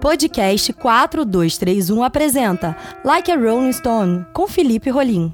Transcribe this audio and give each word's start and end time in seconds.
Podcast 0.00 0.72
4231 0.74 2.04
apresenta 2.04 2.76
Like 3.04 3.32
a 3.32 3.36
Rolling 3.36 3.72
Stone 3.72 4.24
com 4.32 4.46
Felipe 4.46 4.90
Rolim. 4.90 5.32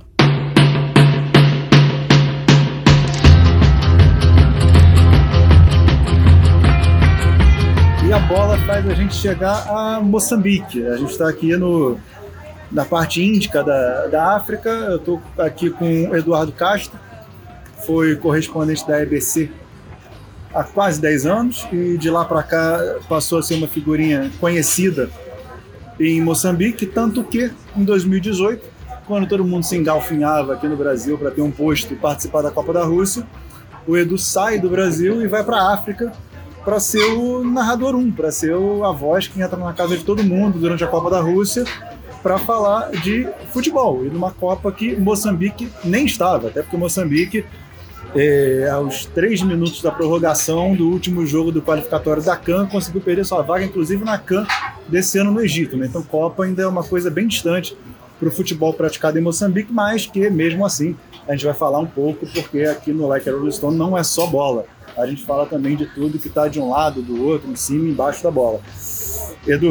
E 8.06 8.12
a 8.12 8.18
bola 8.20 8.56
faz 8.66 8.88
a 8.88 8.94
gente 8.94 9.14
chegar 9.14 9.68
a 9.68 10.00
Moçambique. 10.00 10.86
A 10.86 10.96
gente 10.96 11.12
está 11.12 11.28
aqui 11.28 11.54
no, 11.56 11.98
na 12.72 12.86
parte 12.86 13.22
índica 13.22 13.62
da, 13.62 14.06
da 14.06 14.34
África. 14.34 14.70
Eu 14.70 14.96
estou 14.96 15.22
aqui 15.36 15.68
com 15.68 16.08
o 16.08 16.16
Eduardo 16.16 16.52
Castro, 16.52 16.98
foi 17.84 18.16
correspondente 18.16 18.86
da 18.88 19.02
EBC 19.02 19.50
há 20.54 20.62
quase 20.62 21.00
10 21.00 21.26
anos 21.26 21.66
e 21.72 21.98
de 21.98 22.08
lá 22.08 22.24
para 22.24 22.42
cá 22.42 22.96
passou 23.08 23.38
a 23.38 23.42
ser 23.42 23.56
uma 23.56 23.66
figurinha 23.66 24.30
conhecida 24.40 25.10
em 25.98 26.20
Moçambique, 26.20 26.86
tanto 26.86 27.24
que 27.24 27.50
em 27.76 27.84
2018, 27.84 28.64
quando 29.06 29.26
todo 29.26 29.44
mundo 29.44 29.64
se 29.64 29.76
engalfinhava 29.76 30.54
aqui 30.54 30.66
no 30.66 30.76
Brasil 30.76 31.18
para 31.18 31.30
ter 31.30 31.42
um 31.42 31.50
posto 31.50 31.92
e 31.92 31.96
participar 31.96 32.42
da 32.42 32.50
Copa 32.50 32.72
da 32.72 32.84
Rússia, 32.84 33.26
o 33.86 33.96
Edu 33.96 34.16
sai 34.16 34.58
do 34.58 34.70
Brasil 34.70 35.22
e 35.22 35.26
vai 35.26 35.44
para 35.44 35.56
a 35.56 35.74
África 35.74 36.12
para 36.64 36.80
ser 36.80 37.04
o 37.12 37.44
narrador 37.44 37.94
1, 37.94 38.12
para 38.12 38.32
ser 38.32 38.54
a 38.54 38.90
voz 38.90 39.28
que 39.28 39.40
entra 39.40 39.56
na 39.58 39.72
casa 39.72 39.96
de 39.96 40.04
todo 40.04 40.24
mundo 40.24 40.58
durante 40.58 40.82
a 40.82 40.86
Copa 40.86 41.10
da 41.10 41.20
Rússia 41.20 41.64
para 42.22 42.38
falar 42.38 42.90
de 42.90 43.28
futebol 43.52 44.04
e 44.04 44.08
numa 44.08 44.30
Copa 44.30 44.72
que 44.72 44.96
Moçambique 44.96 45.68
nem 45.84 46.06
estava, 46.06 46.48
até 46.48 46.62
porque 46.62 46.76
Moçambique 46.76 47.44
é, 48.14 48.68
aos 48.70 49.06
três 49.06 49.42
minutos 49.42 49.82
da 49.82 49.90
prorrogação 49.90 50.74
do 50.74 50.88
último 50.88 51.26
jogo 51.26 51.50
do 51.50 51.60
qualificatório 51.60 52.22
da 52.22 52.36
CAN, 52.36 52.66
conseguiu 52.66 53.00
perder 53.00 53.24
sua 53.24 53.42
vaga, 53.42 53.64
inclusive 53.64 54.04
na 54.04 54.18
CAN 54.18 54.46
desse 54.88 55.18
ano 55.18 55.32
no 55.32 55.40
Egito. 55.40 55.76
Né? 55.76 55.86
Então, 55.86 56.02
Copa 56.02 56.44
ainda 56.44 56.62
é 56.62 56.66
uma 56.66 56.84
coisa 56.84 57.10
bem 57.10 57.26
distante 57.26 57.76
para 58.18 58.28
o 58.28 58.30
futebol 58.30 58.72
praticado 58.72 59.18
em 59.18 59.22
Moçambique, 59.22 59.72
mas 59.72 60.06
que 60.06 60.30
mesmo 60.30 60.64
assim 60.64 60.96
a 61.26 61.32
gente 61.32 61.44
vai 61.44 61.54
falar 61.54 61.78
um 61.78 61.86
pouco, 61.86 62.26
porque 62.26 62.62
aqui 62.62 62.92
no 62.92 63.06
Like 63.08 63.28
a 63.28 63.32
Rolling 63.32 63.50
Stone 63.50 63.76
não 63.76 63.96
é 63.98 64.02
só 64.02 64.26
bola. 64.26 64.64
A 64.96 65.06
gente 65.06 65.24
fala 65.24 65.46
também 65.46 65.74
de 65.74 65.86
tudo 65.86 66.18
que 66.18 66.28
está 66.28 66.46
de 66.46 66.60
um 66.60 66.70
lado, 66.70 67.02
do 67.02 67.24
outro, 67.26 67.50
em 67.50 67.56
cima 67.56 67.86
e 67.86 67.90
embaixo 67.90 68.22
da 68.22 68.30
bola. 68.30 68.60
Edu, 69.46 69.70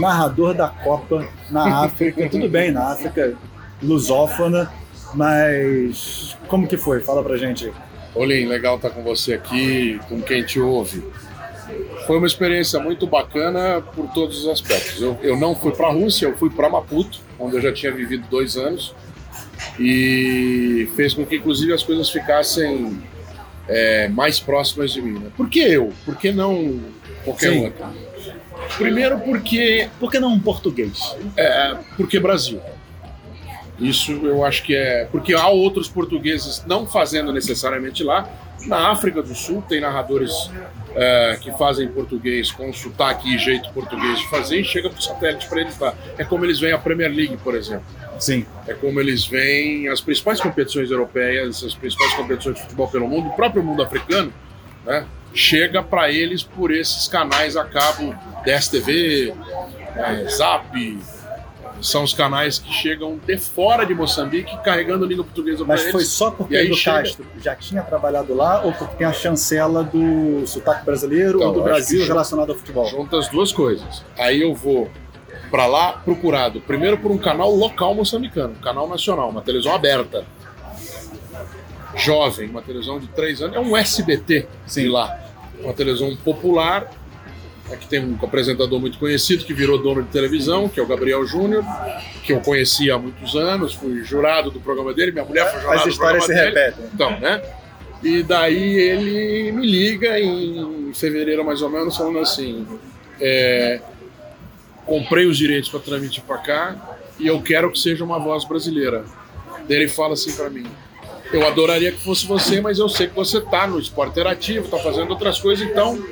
narrador 0.00 0.54
da 0.54 0.68
Copa 0.68 1.28
na 1.50 1.84
África, 1.84 2.28
tudo 2.28 2.48
bem, 2.48 2.70
na 2.70 2.92
África 2.92 3.36
lusófona, 3.82 4.72
mas 5.14 6.36
como 6.48 6.66
que 6.66 6.76
foi? 6.76 7.00
Fala 7.00 7.22
pra 7.22 7.36
gente. 7.36 7.72
Olim, 8.14 8.46
legal 8.46 8.76
estar 8.76 8.90
com 8.90 9.02
você 9.02 9.34
aqui, 9.34 10.00
com 10.08 10.20
quem 10.20 10.42
te 10.42 10.58
ouve. 10.58 11.04
Foi 12.06 12.16
uma 12.16 12.26
experiência 12.26 12.80
muito 12.80 13.06
bacana 13.06 13.82
por 13.94 14.08
todos 14.08 14.44
os 14.44 14.48
aspectos. 14.48 15.00
Eu, 15.00 15.18
eu 15.22 15.36
não 15.36 15.54
fui 15.54 15.72
para 15.72 15.88
a 15.88 15.92
Rússia, 15.92 16.26
eu 16.26 16.36
fui 16.36 16.48
para 16.48 16.68
Maputo, 16.68 17.20
onde 17.38 17.56
eu 17.56 17.60
já 17.60 17.72
tinha 17.72 17.92
vivido 17.92 18.26
dois 18.30 18.56
anos, 18.56 18.94
e 19.78 20.88
fez 20.96 21.12
com 21.12 21.26
que, 21.26 21.36
inclusive, 21.36 21.72
as 21.72 21.82
coisas 21.82 22.08
ficassem 22.08 23.00
é, 23.68 24.08
mais 24.08 24.40
próximas 24.40 24.92
de 24.92 25.02
mim. 25.02 25.18
Né? 25.18 25.30
Por 25.36 25.48
que 25.48 25.60
eu? 25.60 25.92
Por 26.04 26.16
que 26.16 26.32
não 26.32 26.80
qualquer 27.24 27.52
Sim. 27.52 27.64
outro? 27.66 27.86
Primeiro 28.78 29.20
porque... 29.20 29.88
Por 30.00 30.10
que 30.10 30.18
não 30.18 30.32
um 30.32 30.40
português? 30.40 31.14
É, 31.36 31.76
porque 31.96 32.18
Brasil. 32.18 32.60
Isso 33.78 34.12
eu 34.24 34.44
acho 34.44 34.62
que 34.62 34.74
é. 34.74 35.06
Porque 35.10 35.34
há 35.34 35.48
outros 35.48 35.88
portugueses 35.88 36.64
não 36.66 36.86
fazendo 36.86 37.32
necessariamente 37.32 38.02
lá. 38.02 38.28
Na 38.66 38.90
África 38.90 39.22
do 39.22 39.34
Sul 39.34 39.62
tem 39.62 39.80
narradores 39.80 40.50
é, 40.94 41.38
que 41.40 41.52
fazem 41.52 41.86
português 41.88 42.50
com 42.50 42.72
sotaque 42.72 43.34
e 43.34 43.38
jeito 43.38 43.70
português 43.72 44.18
de 44.18 44.28
fazer 44.28 44.60
e 44.60 44.64
chega 44.64 44.90
para 44.90 44.98
o 44.98 45.02
satélite 45.02 45.48
para 45.48 45.60
eles 45.60 45.78
lá. 45.78 45.94
É 46.16 46.24
como 46.24 46.44
eles 46.44 46.58
veem 46.58 46.72
a 46.72 46.78
Premier 46.78 47.10
League, 47.10 47.36
por 47.36 47.54
exemplo. 47.54 47.84
Sim. 48.18 48.44
É 48.66 48.74
como 48.74 49.00
eles 49.00 49.24
veem 49.24 49.88
as 49.88 50.00
principais 50.00 50.40
competições 50.40 50.90
europeias, 50.90 51.62
as 51.62 51.74
principais 51.74 52.12
competições 52.14 52.56
de 52.56 52.62
futebol 52.62 52.88
pelo 52.88 53.06
mundo, 53.06 53.28
o 53.28 53.32
próprio 53.32 53.62
mundo 53.62 53.82
africano, 53.82 54.32
né? 54.84 55.06
Chega 55.32 55.82
para 55.82 56.10
eles 56.10 56.42
por 56.42 56.72
esses 56.72 57.06
canais 57.06 57.56
a 57.56 57.64
cabo, 57.64 58.14
DSTV, 58.44 59.34
é, 59.94 60.24
Zap, 60.28 60.98
são 61.80 62.02
os 62.02 62.12
canais 62.12 62.58
que 62.58 62.72
chegam 62.72 63.18
de 63.24 63.36
fora 63.36 63.84
de 63.84 63.94
Moçambique 63.94 64.56
carregando 64.62 65.06
língua 65.06 65.24
portuguesa 65.24 65.64
Mas 65.64 65.90
foi 65.90 66.04
só 66.04 66.30
porque 66.30 66.56
o 66.70 66.74
chega... 66.74 67.02
Castro 67.02 67.26
já 67.42 67.54
tinha 67.54 67.82
trabalhado 67.82 68.34
lá 68.34 68.62
ou 68.62 68.72
porque 68.72 68.96
tem 68.96 69.06
a 69.06 69.12
chancela 69.12 69.84
do 69.84 70.46
sotaque 70.46 70.84
brasileiro 70.84 71.38
então, 71.38 71.48
ou 71.48 71.54
do 71.54 71.62
Brasil 71.62 72.06
relacionado 72.06 72.50
ao 72.50 72.56
futebol? 72.56 72.86
Junta 72.86 73.18
as 73.18 73.28
duas 73.28 73.52
coisas. 73.52 74.04
Aí 74.18 74.42
eu 74.42 74.54
vou 74.54 74.90
para 75.50 75.66
lá 75.66 75.92
procurado 75.92 76.60
primeiro 76.60 76.98
por 76.98 77.10
um 77.10 77.18
canal 77.18 77.54
local 77.54 77.94
moçambicano, 77.94 78.54
um 78.54 78.62
canal 78.62 78.88
nacional, 78.88 79.30
uma 79.30 79.42
televisão 79.42 79.74
aberta. 79.74 80.24
Jovem, 81.94 82.48
uma 82.48 82.62
televisão 82.62 83.00
de 83.00 83.08
três 83.08 83.40
anos, 83.40 83.56
é 83.56 83.60
um 83.60 83.76
SBT 83.76 84.46
de 84.66 84.88
lá. 84.88 85.18
Uma 85.60 85.72
televisão 85.72 86.14
popular 86.16 86.88
Aqui 87.72 87.86
tem 87.86 88.00
um 88.00 88.16
apresentador 88.22 88.80
muito 88.80 88.98
conhecido 88.98 89.44
que 89.44 89.52
virou 89.52 89.78
dono 89.78 90.02
de 90.02 90.08
televisão, 90.08 90.68
que 90.68 90.80
é 90.80 90.82
o 90.82 90.86
Gabriel 90.86 91.26
Júnior, 91.26 91.64
que 92.24 92.32
eu 92.32 92.40
conhecia 92.40 92.94
há 92.94 92.98
muitos 92.98 93.36
anos, 93.36 93.74
fui 93.74 94.02
jurado 94.04 94.50
do 94.50 94.58
programa 94.60 94.94
dele, 94.94 95.12
minha 95.12 95.24
mulher 95.24 95.50
foi 95.50 95.60
jurada 95.60 95.80
As 95.80 95.86
histórias 95.86 96.24
se 96.24 96.32
repetem. 96.32 96.84
Então, 96.94 97.18
né? 97.20 97.42
E 98.02 98.22
daí 98.22 98.78
ele 98.78 99.52
me 99.52 99.66
liga 99.66 100.18
em 100.18 100.92
fevereiro 100.94 101.44
mais 101.44 101.60
ou 101.60 101.68
menos, 101.68 101.96
falando 101.96 102.20
assim: 102.20 102.66
é, 103.20 103.80
comprei 104.86 105.26
os 105.26 105.36
direitos 105.36 105.68
para 105.68 105.80
transmitir 105.80 106.22
para 106.22 106.38
cá 106.38 106.98
e 107.18 107.26
eu 107.26 107.42
quero 107.42 107.70
que 107.70 107.78
seja 107.78 108.04
uma 108.04 108.18
voz 108.18 108.44
brasileira. 108.44 109.04
Daí 109.68 109.78
ele 109.78 109.88
fala 109.88 110.14
assim 110.14 110.34
para 110.34 110.48
mim: 110.48 110.66
eu 111.32 111.46
adoraria 111.46 111.92
que 111.92 112.02
fosse 112.02 112.24
você, 112.26 112.60
mas 112.60 112.78
eu 112.78 112.88
sei 112.88 113.08
que 113.08 113.14
você 113.14 113.40
tá 113.40 113.66
no 113.66 113.78
esporte 113.78 114.12
interativo, 114.12 114.68
tá 114.68 114.78
fazendo 114.78 115.10
outras 115.10 115.38
coisas, 115.40 115.68
então 115.68 116.02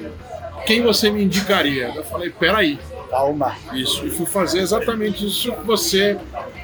quem 0.66 0.82
você 0.82 1.10
me 1.10 1.22
indicaria? 1.22 1.92
Eu 1.94 2.04
falei, 2.04 2.30
peraí. 2.30 2.78
Calma. 3.10 3.56
Isso, 3.72 4.04
e 4.06 4.10
fui 4.10 4.26
fazer 4.26 4.58
exatamente 4.58 5.26
isso 5.26 5.52
que 5.52 5.64
você 5.64 6.18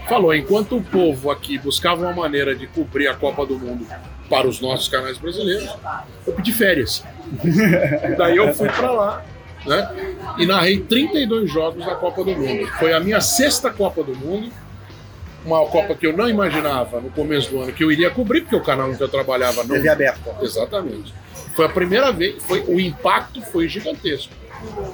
falou. 0.09 0.35
Enquanto 0.35 0.77
o 0.77 0.83
povo 0.83 1.31
aqui 1.31 1.57
buscava 1.57 2.03
uma 2.03 2.13
maneira 2.13 2.55
de 2.55 2.67
cobrir 2.67 3.07
a 3.07 3.15
Copa 3.15 3.47
do 3.47 3.59
Mundo 3.59 3.87
para 4.29 4.49
os 4.49 4.61
nossos 4.61 4.89
canais 4.89 5.19
brasileiros, 5.19 5.75
eu 6.27 6.33
pedi 6.33 6.53
férias. 6.53 7.05
daí 8.19 8.37
eu 8.37 8.53
fui 8.53 8.69
para 8.69 8.91
lá, 8.91 9.25
né? 9.65 10.15
E 10.39 10.47
narrei 10.47 10.81
32 10.81 11.51
jogos 11.51 11.87
da 11.87 11.95
Copa 11.95 12.25
do 12.25 12.33
Mundo. 12.33 12.67
Foi 12.79 12.93
a 12.93 13.01
minha 13.01 13.21
sexta 13.21 13.71
Copa 13.71 14.03
do 14.03 14.15
Mundo 14.17 14.51
uma 15.45 15.67
Copa 15.67 15.95
que 15.95 16.07
eu 16.07 16.17
não 16.17 16.29
imaginava 16.29 17.01
no 17.01 17.11
começo 17.11 17.51
do 17.51 17.61
ano 17.61 17.73
que 17.73 17.83
eu 17.83 17.91
iria 17.91 18.11
cobrir, 18.11 18.43
porque 18.43 18.57
o 18.57 18.63
canal 18.63 18.91
onde 18.91 19.01
eu 19.01 19.09
trabalhava 19.09 19.65
não. 19.65 19.75
Teve 19.75 19.89
aberto. 19.89 20.31
Exatamente. 20.41 21.13
Foi 21.55 21.67
a 21.67 21.69
primeira 21.69 22.11
vez, 22.13 22.43
foi, 22.43 22.63
o 22.63 22.81
impacto 22.81 23.43
foi 23.43 23.69
gigantesco. 23.69 24.33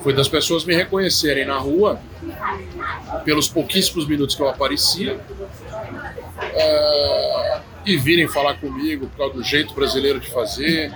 Foi 0.02 0.12
das 0.14 0.28
pessoas 0.28 0.64
me 0.64 0.74
reconhecerem 0.74 1.44
na 1.44 1.58
rua, 1.58 2.00
pelos 3.24 3.48
pouquíssimos 3.48 4.06
minutos 4.06 4.34
que 4.34 4.42
eu 4.42 4.48
aparecia, 4.48 5.20
uh, 6.38 7.60
e 7.84 7.96
virem 7.96 8.26
falar 8.28 8.54
comigo 8.54 9.06
por 9.08 9.16
causa 9.16 9.34
do 9.34 9.42
jeito 9.42 9.74
brasileiro 9.74 10.18
de 10.20 10.30
fazer, 10.30 10.92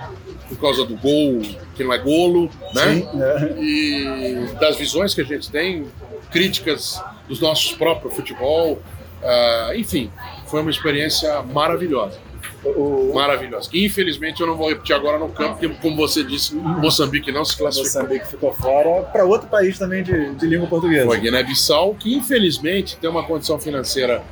por 0.49 0.57
causa 0.59 0.85
do 0.85 0.95
gol, 0.97 1.41
que 1.75 1.83
não 1.83 1.93
é 1.93 1.97
golo, 1.97 2.49
né? 2.73 2.95
Sim, 2.95 3.09
é. 3.21 3.55
E 3.61 4.47
das 4.59 4.75
visões 4.75 5.13
que 5.13 5.21
a 5.21 5.25
gente 5.25 5.49
tem, 5.51 5.85
críticas 6.31 7.01
dos 7.27 7.39
nossos 7.39 7.73
próprios 7.73 8.15
futebol, 8.15 8.73
uh, 9.21 9.75
enfim, 9.75 10.11
foi 10.47 10.61
uma 10.61 10.71
experiência 10.71 11.41
maravilhosa. 11.43 12.19
O... 12.65 13.11
Maravilhosa. 13.13 13.69
Infelizmente 13.73 14.39
eu 14.39 14.47
não 14.47 14.55
vou 14.55 14.69
repetir 14.69 14.95
agora 14.95 15.19
no 15.19 15.29
campo, 15.29 15.57
porque, 15.59 15.69
como 15.81 15.95
você 15.95 16.23
disse, 16.23 16.55
Moçambique 16.55 17.31
não 17.31 17.43
se 17.43 17.57
classificou. 17.57 18.01
Moçambique 18.01 18.27
ficou 18.27 18.53
fora 18.53 19.03
para 19.03 19.25
outro 19.25 19.47
país 19.49 19.77
também 19.77 20.01
de, 20.01 20.33
de 20.35 20.45
língua 20.45 20.67
portuguesa. 20.67 21.05
Foi 21.05 21.19
Guiné-Bissau, 21.19 21.95
que 21.95 22.13
infelizmente 22.15 22.95
tem 22.97 23.09
uma 23.09 23.23
condição 23.23 23.59
financeira 23.59 24.23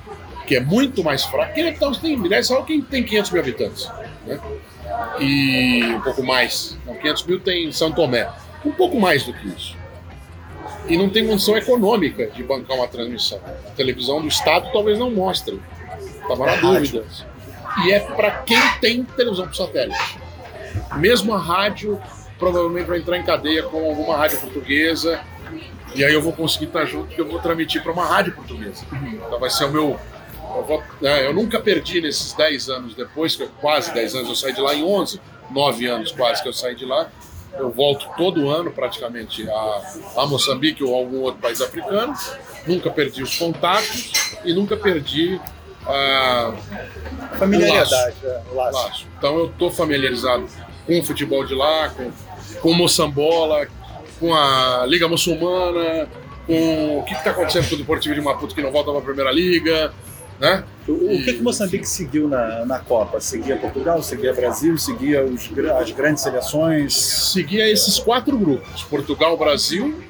que 0.48 0.56
é 0.56 0.60
muito 0.62 1.04
mais 1.04 1.25
fraca. 1.25 1.54
Guiné-Bissau 1.54 1.92
tem, 1.95 2.22
Guiné-Bissau 2.22 2.63
tem 2.63 2.81
500 2.81 3.31
mil 3.31 3.42
habitantes. 3.42 3.89
Né? 4.25 4.39
E 5.19 5.84
um 5.94 6.01
pouco 6.01 6.24
mais. 6.24 6.77
Não, 6.86 6.95
500 6.95 7.25
mil 7.25 7.39
tem 7.39 7.72
São 7.72 7.92
Tomé. 7.92 8.30
Um 8.63 8.72
pouco 8.72 9.00
mais 9.00 9.24
do 9.24 9.34
que 9.34 9.48
isso. 9.48 9.75
E 10.88 10.98
não 10.98 11.10
tem 11.10 11.27
condição 11.27 11.57
econômica 11.57 12.27
de 12.27 12.44
bancar 12.44 12.77
uma 12.77 12.88
transmissão. 12.88 13.39
A 13.68 13.72
televisão 13.72 14.22
do 14.22 14.27
Estado 14.27 14.69
talvez 14.72 14.98
não 14.98 15.12
mostre. 15.12 15.60
Estava 16.22 16.45
na 16.45 16.56
dúvida 16.56 17.06
e 17.85 17.91
é 17.91 18.00
para 18.00 18.31
quem 18.41 18.59
tem 18.79 19.03
televisão 19.03 19.47
por 19.47 19.56
satélite. 19.56 20.18
Mesmo 20.97 21.33
a 21.33 21.39
rádio 21.39 22.01
provavelmente 22.38 22.88
vai 22.88 23.00
entrar 23.00 23.18
em 23.18 23.23
cadeia 23.23 23.63
com 23.63 23.77
alguma 23.85 24.18
rádio 24.18 24.39
portuguesa, 24.39 25.21
e 25.94 26.03
aí 26.03 26.13
eu 26.13 26.21
vou 26.21 26.33
conseguir 26.33 26.65
estar 26.65 26.85
junto, 26.85 27.07
porque 27.07 27.21
eu 27.21 27.27
vou 27.27 27.39
transmitir 27.39 27.83
para 27.83 27.91
uma 27.91 28.06
rádio 28.06 28.33
portuguesa. 28.33 28.85
Então 28.91 29.39
vai 29.39 29.50
ser 29.50 29.65
o 29.65 29.71
meu. 29.71 30.00
Eu, 30.56 30.63
vou, 30.63 30.83
né, 31.01 31.25
eu 31.25 31.33
nunca 31.33 31.59
perdi 31.59 32.01
nesses 32.01 32.33
10 32.33 32.69
anos 32.69 32.95
depois, 32.95 33.38
quase 33.62 33.94
10 33.94 34.15
anos, 34.15 34.29
eu 34.29 34.35
saí 34.35 34.53
de 34.53 34.62
lá 34.62 34.74
em 34.74 34.83
11, 34.83 35.21
9 35.50 35.85
anos 35.88 36.12
quase 36.12 36.41
que 36.41 36.47
eu 36.50 36.53
saí 36.53 36.75
de 36.75 36.85
lá. 36.85 37.09
eu 37.53 37.69
volto 37.69 38.09
todo 38.17 38.50
ano 38.50 38.71
praticamente 38.71 39.50
a, 39.50 39.94
a 40.17 40.25
Moçambique 40.25 40.83
ou 40.83 40.95
algum 40.95 41.21
outro 41.21 41.41
país 41.41 41.62
africano. 41.62 42.13
Nunca 42.65 42.89
perdi 42.89 43.24
os 43.24 43.38
contatos 43.38 44.12
e 44.44 44.53
nunca 44.53 44.75
perdi 44.75 45.39
a 45.86 46.54
Familiaridade, 47.38 48.16
o 48.24 48.25
laço. 48.25 48.25
é, 48.25 48.42
o 48.51 48.56
laço. 48.56 48.78
laço. 48.78 49.07
Então 49.18 49.38
eu 49.38 49.45
estou 49.48 49.72
familiarizado 49.72 50.45
com 50.86 51.00
o 51.00 51.04
futebol 51.04 51.45
de 51.45 51.56
lá, 51.56 51.89
com, 51.89 52.12
com 52.62 52.72
o 52.72 52.75
Moçambola, 52.75 53.68
com 54.19 54.33
a 54.33 54.86
Liga 54.88 55.07
Muçulmana, 55.07 56.07
com 56.45 57.00
o 57.00 57.04
que 57.04 57.13
está 57.13 57.31
acontecendo 57.31 57.69
com 57.69 57.75
o 57.75 57.78
Deportivo 57.78 58.16
de 58.16 58.22
Maputo 58.22 58.54
que 58.54 58.62
não 58.62 58.72
volta 58.72 58.92
para 58.92 59.00
a 59.00 59.04
Primeira 59.04 59.31
Liga, 59.31 59.94
né? 60.39 60.63
O, 60.88 60.92
o 60.92 61.24
que, 61.24 61.33
que 61.33 61.42
Moçambique 61.42 61.86
seguiu 61.86 62.27
na, 62.27 62.66
na 62.66 62.80
Copa? 62.80 63.19
Seguia 63.19 63.56
Portugal, 63.57 64.01
seguia 64.01 64.34
Brasil, 64.34 64.77
seguia 64.77 65.24
os 65.24 65.50
as 65.80 65.92
grandes 65.92 66.24
seleções? 66.24 66.95
Seguia 66.95 67.69
esses 67.69 68.00
quatro 68.00 68.38
grupos: 68.38 68.84
Portugal, 68.84 69.38
Brasil, 69.38 70.04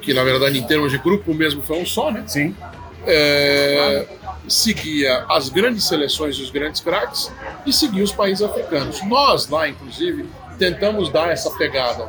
que 0.00 0.12
na 0.12 0.24
verdade 0.24 0.58
em 0.58 0.66
termos 0.66 0.90
de 0.90 0.98
grupo 0.98 1.32
mesmo 1.32 1.62
foi 1.62 1.80
um 1.80 1.86
só, 1.86 2.10
né? 2.10 2.24
Sim. 2.26 2.54
É, 3.06 4.06
seguia 4.48 5.24
as 5.28 5.48
grandes 5.48 5.84
seleções 5.84 6.36
e 6.36 6.42
os 6.42 6.50
grandes 6.50 6.80
craques 6.80 7.32
e 7.64 7.72
seguia 7.72 8.02
os 8.02 8.12
países 8.12 8.42
africanos. 8.42 9.02
Nós 9.02 9.48
lá, 9.48 9.68
inclusive, 9.68 10.28
tentamos 10.58 11.08
dar 11.08 11.30
essa 11.30 11.50
pegada, 11.52 12.08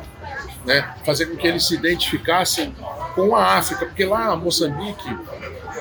né? 0.64 0.94
fazer 1.04 1.26
com 1.26 1.36
que 1.36 1.46
eles 1.46 1.66
se 1.66 1.74
identificassem 1.74 2.74
com 3.14 3.34
a 3.34 3.56
África, 3.56 3.86
porque 3.86 4.04
lá 4.04 4.34
Moçambique, 4.36 5.16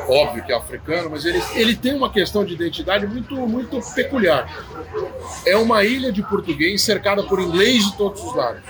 óbvio 0.08 0.44
que 0.44 0.52
é 0.52 0.56
africano, 0.56 1.10
mas 1.10 1.26
ele, 1.26 1.42
ele 1.56 1.76
tem 1.76 1.96
uma 1.96 2.12
questão 2.12 2.46
de 2.46 2.54
identidade 2.54 3.08
muito, 3.08 3.36
muito 3.36 3.80
peculiar. 3.94 4.48
É 5.46 5.58
uma 5.58 5.84
ilha 5.84 6.12
de 6.12 6.22
português 6.22 6.82
cercada 6.82 7.24
por 7.24 7.40
inglês 7.40 7.86
de 7.86 7.98
todos 7.98 8.24
os 8.24 8.36
lados. 8.36 8.62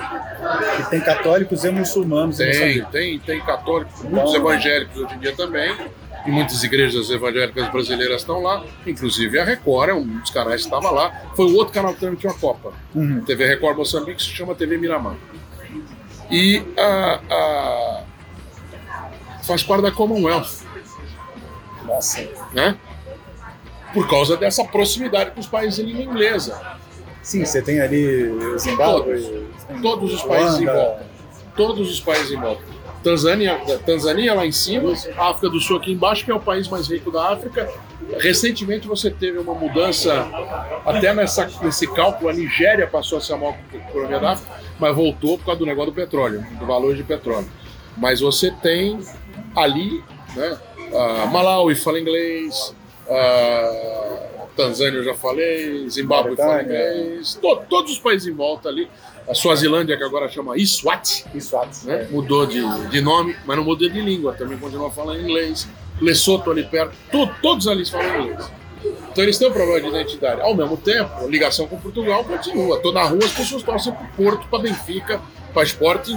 Que 0.78 0.90
tem 0.90 1.02
católicos 1.02 1.66
e 1.66 1.70
muçulmanos 1.70 2.40
em 2.40 2.52
Tem, 2.52 2.86
tem, 2.86 3.20
tem 3.20 3.42
católicos, 3.42 4.02
muitos 4.04 4.34
evangélicos 4.34 4.98
hoje 4.98 5.16
em 5.16 5.20
dia 5.20 5.36
também. 5.36 5.76
E 6.26 6.32
muitas 6.32 6.64
igrejas 6.64 7.10
evangélicas 7.10 7.70
brasileiras 7.70 8.22
estão 8.22 8.42
lá, 8.42 8.64
inclusive 8.88 9.38
a 9.40 9.44
Record 9.44 9.90
é 9.90 9.94
um 9.94 10.06
dos 10.20 10.30
canais 10.32 10.62
que 10.62 10.68
estava 10.68 10.90
lá. 10.90 11.12
Foi 11.36 11.46
o 11.52 11.56
outro 11.56 11.74
canal 11.74 11.94
que 11.94 12.00
transmitiu 12.00 12.30
a 12.30 12.34
Copa. 12.34 12.72
Uhum. 12.96 13.22
TV 13.26 13.46
Record 13.46 13.78
Moçambique 13.78 14.22
se 14.24 14.30
chama 14.30 14.56
TV 14.56 14.78
Miramar. 14.78 15.16
E 16.32 16.64
a, 16.78 17.20
a- 17.30 18.04
faz 19.44 19.62
parte 19.64 19.82
da 19.84 19.92
Commonwealth, 19.92 20.62
Nossa. 21.86 22.26
né? 22.54 22.78
Por 23.94 24.08
causa 24.10 24.38
dessa 24.38 24.64
proximidade 24.64 25.32
com 25.32 25.42
os 25.42 25.48
países 25.48 25.80
em 25.80 25.84
língua 25.84 26.04
inglesa. 26.06 26.60
Sim, 27.22 27.46
você 27.46 27.62
tem 27.62 27.80
ali 27.82 28.58
Zimbábue. 28.58 29.46
tem 29.68 29.82
Todos 29.82 30.14
os 30.14 30.24
países 30.24 30.60
em 30.62 30.66
volta. 30.66 31.06
Todos 31.56 31.92
os 31.92 32.00
países 32.00 32.32
em 32.32 32.40
volta. 32.40 32.64
Tanzânia, 33.04 33.60
Tanzânia 33.86 34.34
lá 34.34 34.46
em 34.46 34.52
cima, 34.52 34.94
África 35.18 35.50
do 35.50 35.60
Sul 35.60 35.78
aqui 35.78 35.92
embaixo, 35.92 36.24
que 36.24 36.32
é 36.32 36.34
o 36.34 36.40
país 36.40 36.68
mais 36.68 36.88
rico 36.88 37.12
da 37.12 37.34
África. 37.34 37.70
Recentemente 38.20 38.88
você 38.88 39.10
teve 39.12 39.38
uma 39.38 39.54
mudança, 39.54 40.28
até 40.86 41.14
nessa, 41.14 41.50
nesse 41.62 41.88
cálculo, 41.94 42.30
a 42.30 42.34
Nigéria 42.34 42.88
passou 42.88 43.18
a 43.18 43.22
ser 43.22 43.34
a 43.34 43.38
maior 43.38 43.56
economia 43.74 44.20
da 44.20 44.32
África, 44.32 44.54
mas 44.80 44.96
voltou 44.96 45.38
por 45.38 45.46
causa 45.46 45.60
do 45.60 45.66
negócio 45.66 45.92
do 45.92 45.96
petróleo, 45.96 46.46
do 46.60 46.66
valor 46.66 46.96
de 46.96 47.04
petróleo. 47.04 47.48
Mas 47.98 48.22
você 48.22 48.52
tem 48.52 49.00
ali, 49.56 50.04
né, 50.36 50.58
ah, 50.94 51.26
Malawi 51.28 51.76
fala 51.76 52.00
inglês, 52.00 52.76
ah, 53.10 54.13
Tanzânia 54.56 54.98
eu 55.00 55.04
já 55.04 55.14
falei, 55.14 55.88
Zimbábue 55.90 56.34
inglês, 56.34 57.36
to- 57.42 57.62
todos 57.70 57.92
os 57.94 58.00
países 58.00 58.28
em 58.28 58.34
volta 58.34 58.70
ali. 58.70 58.88
A 59.28 59.34
Suazilândia, 59.34 59.96
que 59.96 60.04
agora 60.04 60.28
chama 60.28 60.58
Iswati, 60.58 61.26
Isso, 61.34 61.56
Atos, 61.56 61.84
né? 61.86 62.08
mudou 62.12 62.46
de, 62.46 62.62
de 62.90 63.00
nome, 63.00 63.36
mas 63.46 63.56
não 63.56 63.64
mudou 63.64 63.90
de 63.90 64.02
língua, 64.02 64.34
também 64.34 64.58
continua 64.58 64.92
falando 64.92 65.22
inglês. 65.22 65.68
Lesoto 66.02 66.52
ali 66.52 66.64
perto, 66.64 66.94
to- 67.12 67.30
todos 67.42 67.68
ali 67.68 67.86
falam 67.90 68.22
inglês. 68.22 68.52
Então 69.12 69.24
eles 69.24 69.38
têm 69.38 69.48
um 69.48 69.54
problema 69.54 69.80
de 69.80 69.88
identidade. 69.88 70.42
Ao 70.42 70.54
mesmo 70.54 70.76
tempo, 70.76 71.10
a 71.24 71.28
ligação 71.28 71.68
com 71.68 71.78
Portugal 71.80 72.24
continua. 72.26 72.80
Tô 72.82 72.92
na 72.92 73.04
rua, 73.04 73.24
as 73.24 73.32
pessoas 73.32 73.64
torcem 73.64 73.94
para 73.94 74.08
Porto, 74.08 74.48
para 74.50 74.60
Benfica, 74.60 75.22
para 75.54 75.64
esporte, 75.64 76.14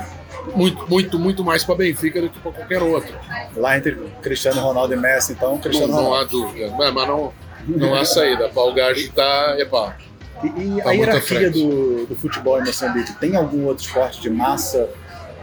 muito, 0.56 0.84
muito, 0.90 1.16
muito 1.18 1.44
mais 1.44 1.62
para 1.62 1.76
Benfica 1.76 2.20
do 2.20 2.28
que 2.28 2.40
para 2.40 2.50
qualquer 2.52 2.82
outro. 2.82 3.14
Lá 3.56 3.76
entre 3.78 3.92
Cristiano 4.20 4.60
Ronaldo 4.60 4.94
e 4.94 4.96
Messi, 4.96 5.32
então, 5.34 5.52
Não, 5.52 5.58
Cristiano 5.58 5.92
não 5.92 5.98
há 5.98 6.02
Ronaldo. 6.24 6.30
dúvida. 6.30 6.74
Mas 6.76 7.06
não, 7.06 7.32
não 7.66 7.94
há 7.94 8.04
saída. 8.04 8.50
O 8.54 8.74
gajo 8.74 9.10
tá. 9.12 9.56
Epá, 9.58 9.96
E, 10.42 10.46
e 10.46 10.82
Tá 10.82 10.90
a 10.90 10.92
hierarquia 10.92 11.50
do, 11.50 12.06
do 12.06 12.16
futebol 12.16 12.60
em 12.60 12.64
Moçambique, 12.64 13.12
tem 13.14 13.36
algum 13.36 13.66
outro 13.66 13.84
esporte 13.84 14.20
de 14.20 14.30
massa 14.30 14.88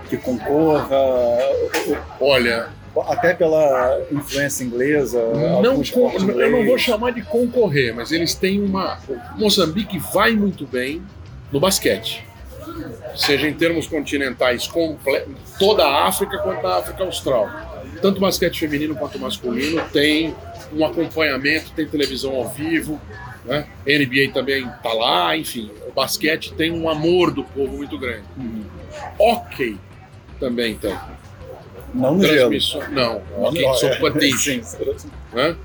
que 0.09 0.17
concorra, 0.17 0.97
olha, 2.19 2.67
até 3.07 3.33
pela 3.33 3.99
influência 4.11 4.63
inglesa? 4.63 5.19
não, 5.61 5.81
eu 6.39 6.51
não 6.51 6.65
vou 6.65 6.77
chamar 6.77 7.11
de 7.11 7.23
concorrer, 7.23 7.95
mas 7.95 8.11
eles 8.11 8.35
têm 8.35 8.61
uma. 8.61 8.99
Moçambique 9.35 9.97
vai 9.97 10.33
muito 10.33 10.65
bem 10.65 11.01
no 11.51 11.59
basquete. 11.59 12.25
Seja 13.15 13.47
em 13.47 13.53
termos 13.53 13.87
continentais, 13.87 14.69
toda 15.59 15.85
a 15.85 16.07
África 16.07 16.37
quanto 16.39 16.65
a 16.65 16.77
África 16.77 17.03
Austral. 17.03 17.49
Tanto 18.03 18.19
basquete 18.19 18.59
feminino 18.59 18.93
quanto 18.95 19.17
masculino 19.17 19.81
tem 19.93 20.35
um 20.73 20.85
acompanhamento, 20.85 21.71
tem 21.71 21.87
televisão 21.87 22.35
ao 22.35 22.49
vivo, 22.49 22.99
né? 23.45 23.65
NBA 23.87 24.33
também 24.33 24.69
tá 24.83 24.91
lá, 24.91 25.37
enfim. 25.37 25.71
O 25.87 25.91
basquete 25.93 26.53
tem 26.53 26.69
um 26.69 26.89
amor 26.89 27.31
do 27.31 27.45
povo 27.45 27.77
muito 27.77 27.97
grande. 27.97 28.23
Uhum. 28.37 28.65
Hockey 29.17 29.77
também 30.37 30.75
tem. 30.75 30.93
Não 31.93 32.15
no 32.15 32.23
gelo. 32.23 32.49
Transmissão. 32.49 32.81
Não, 32.91 33.21
hockey 33.37 33.61
Não, 33.61 33.73
sobre 33.75 33.95
é, 33.95 33.99
patins. 34.01 34.77
né? 35.31 35.55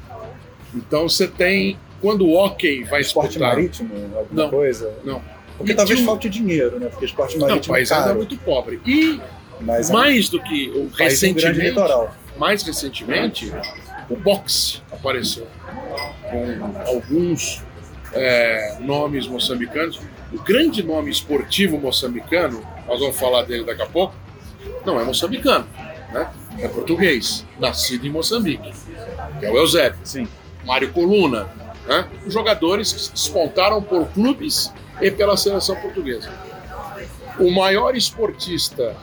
Então 0.75 1.09
você 1.09 1.27
tem. 1.27 1.77
Quando 2.01 2.25
o 2.25 2.35
hockey 2.37 2.85
vai 2.85 3.01
Esporte 3.01 3.31
disputar. 3.31 3.57
marítimo, 3.57 3.91
alguma 4.17 4.43
Não. 4.45 4.49
coisa? 4.51 4.95
Não. 5.05 5.21
Porque 5.57 5.73
E 5.73 5.75
talvez 5.75 6.01
um- 6.01 6.05
falte 6.05 6.29
dinheiro, 6.29 6.79
né? 6.79 6.87
Porque 6.87 7.07
esporte 7.07 7.37
Não, 7.37 7.47
o 7.47 7.51
marítimo 7.51 7.75
país 7.75 7.91
é 7.91 8.11
é 8.11 8.15
muito 8.15 8.37
pobre. 8.39 8.81
E 8.87 9.21
mas 9.61 9.91
é 9.91 9.93
mais 9.93 10.29
do 10.29 10.41
que 10.41 10.69
um 10.71 10.87
grande 10.87 11.03
recentemente, 11.03 11.61
litoral. 11.71 12.15
Mais 12.39 12.63
recentemente, 12.63 13.53
o 14.09 14.17
boxe 14.17 14.81
apareceu 14.91 15.47
com 16.31 16.91
alguns 16.91 17.63
é, 18.13 18.79
nomes 18.81 19.27
moçambicanos. 19.27 20.01
O 20.33 20.41
grande 20.43 20.83
nome 20.83 21.11
esportivo 21.11 21.79
moçambicano, 21.79 22.63
nós 22.87 23.01
vamos 23.01 23.19
falar 23.19 23.43
dele 23.43 23.65
daqui 23.65 23.83
a 23.83 23.87
pouco, 23.87 24.15
não 24.85 25.01
é 25.01 25.05
moçambicano, 25.05 25.67
né? 26.13 26.31
É 26.59 26.69
português, 26.69 27.45
nascido 27.59 28.07
em 28.07 28.11
Moçambique, 28.11 28.73
que 29.39 29.47
é 29.47 29.51
o 29.51 29.57
Eusébio. 29.57 30.01
Sim. 30.03 30.27
Mário 30.65 30.93
Coluna, 30.93 31.49
né? 31.87 32.09
Os 32.27 32.35
jogadores 32.35 32.93
que 32.93 33.13
despontaram 33.13 33.81
por 33.81 34.09
clubes 34.09 34.73
e 35.01 35.11
pela 35.11 35.37
seleção 35.37 35.77
portuguesa. 35.77 36.31
O 37.39 37.51
maior 37.53 37.97
esportista 37.97 38.97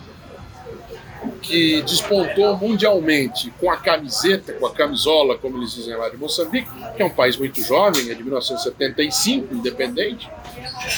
que 1.48 1.82
despontou 1.84 2.58
mundialmente 2.58 3.52
com 3.60 3.70
a 3.70 3.78
camiseta, 3.78 4.54
com 4.54 4.66
a 4.66 4.74
camisola, 4.74 5.38
como 5.38 5.58
eles 5.58 5.74
dizem 5.74 5.96
lá 5.96 6.10
de 6.10 6.18
Moçambique, 6.18 6.68
que 6.96 7.02
é 7.02 7.06
um 7.06 7.10
país 7.10 7.38
muito 7.38 7.62
jovem, 7.62 8.10
é 8.10 8.14
de 8.14 8.24
1975, 8.24 9.54
independente, 9.54 10.30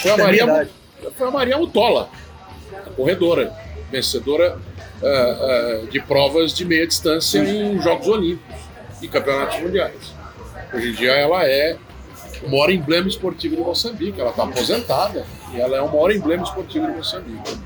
foi 0.01 0.11
a 0.11 0.13
É 0.13 0.17
Maria, 0.17 0.69
foi 1.15 1.27
a 1.27 1.31
Maria 1.31 1.57
Mutola, 1.57 2.09
a 2.73 2.89
corredora, 2.91 3.53
vencedora 3.91 4.57
ah, 5.03 5.05
ah, 5.05 5.85
de 5.89 5.99
provas 6.01 6.53
de 6.53 6.65
meia 6.65 6.87
distância 6.87 7.39
em 7.39 7.81
Jogos 7.81 8.07
Olímpicos 8.07 8.55
e 9.01 9.07
Campeonatos 9.07 9.59
Mundiais. 9.59 10.15
Hoje 10.73 10.89
em 10.89 10.93
dia 10.93 11.11
ela 11.11 11.45
é 11.45 11.77
o 12.43 12.49
maior 12.49 12.69
emblema 12.69 13.07
esportivo 13.07 13.55
de 13.55 13.61
Moçambique, 13.61 14.19
ela 14.19 14.29
está 14.29 14.43
aposentada 14.43 15.25
e 15.53 15.59
ela 15.59 15.77
é 15.77 15.81
o 15.81 15.87
maior 15.87 16.11
emblema 16.11 16.43
esportivo 16.43 16.87
de 16.87 16.93
Moçambique. 16.93 17.57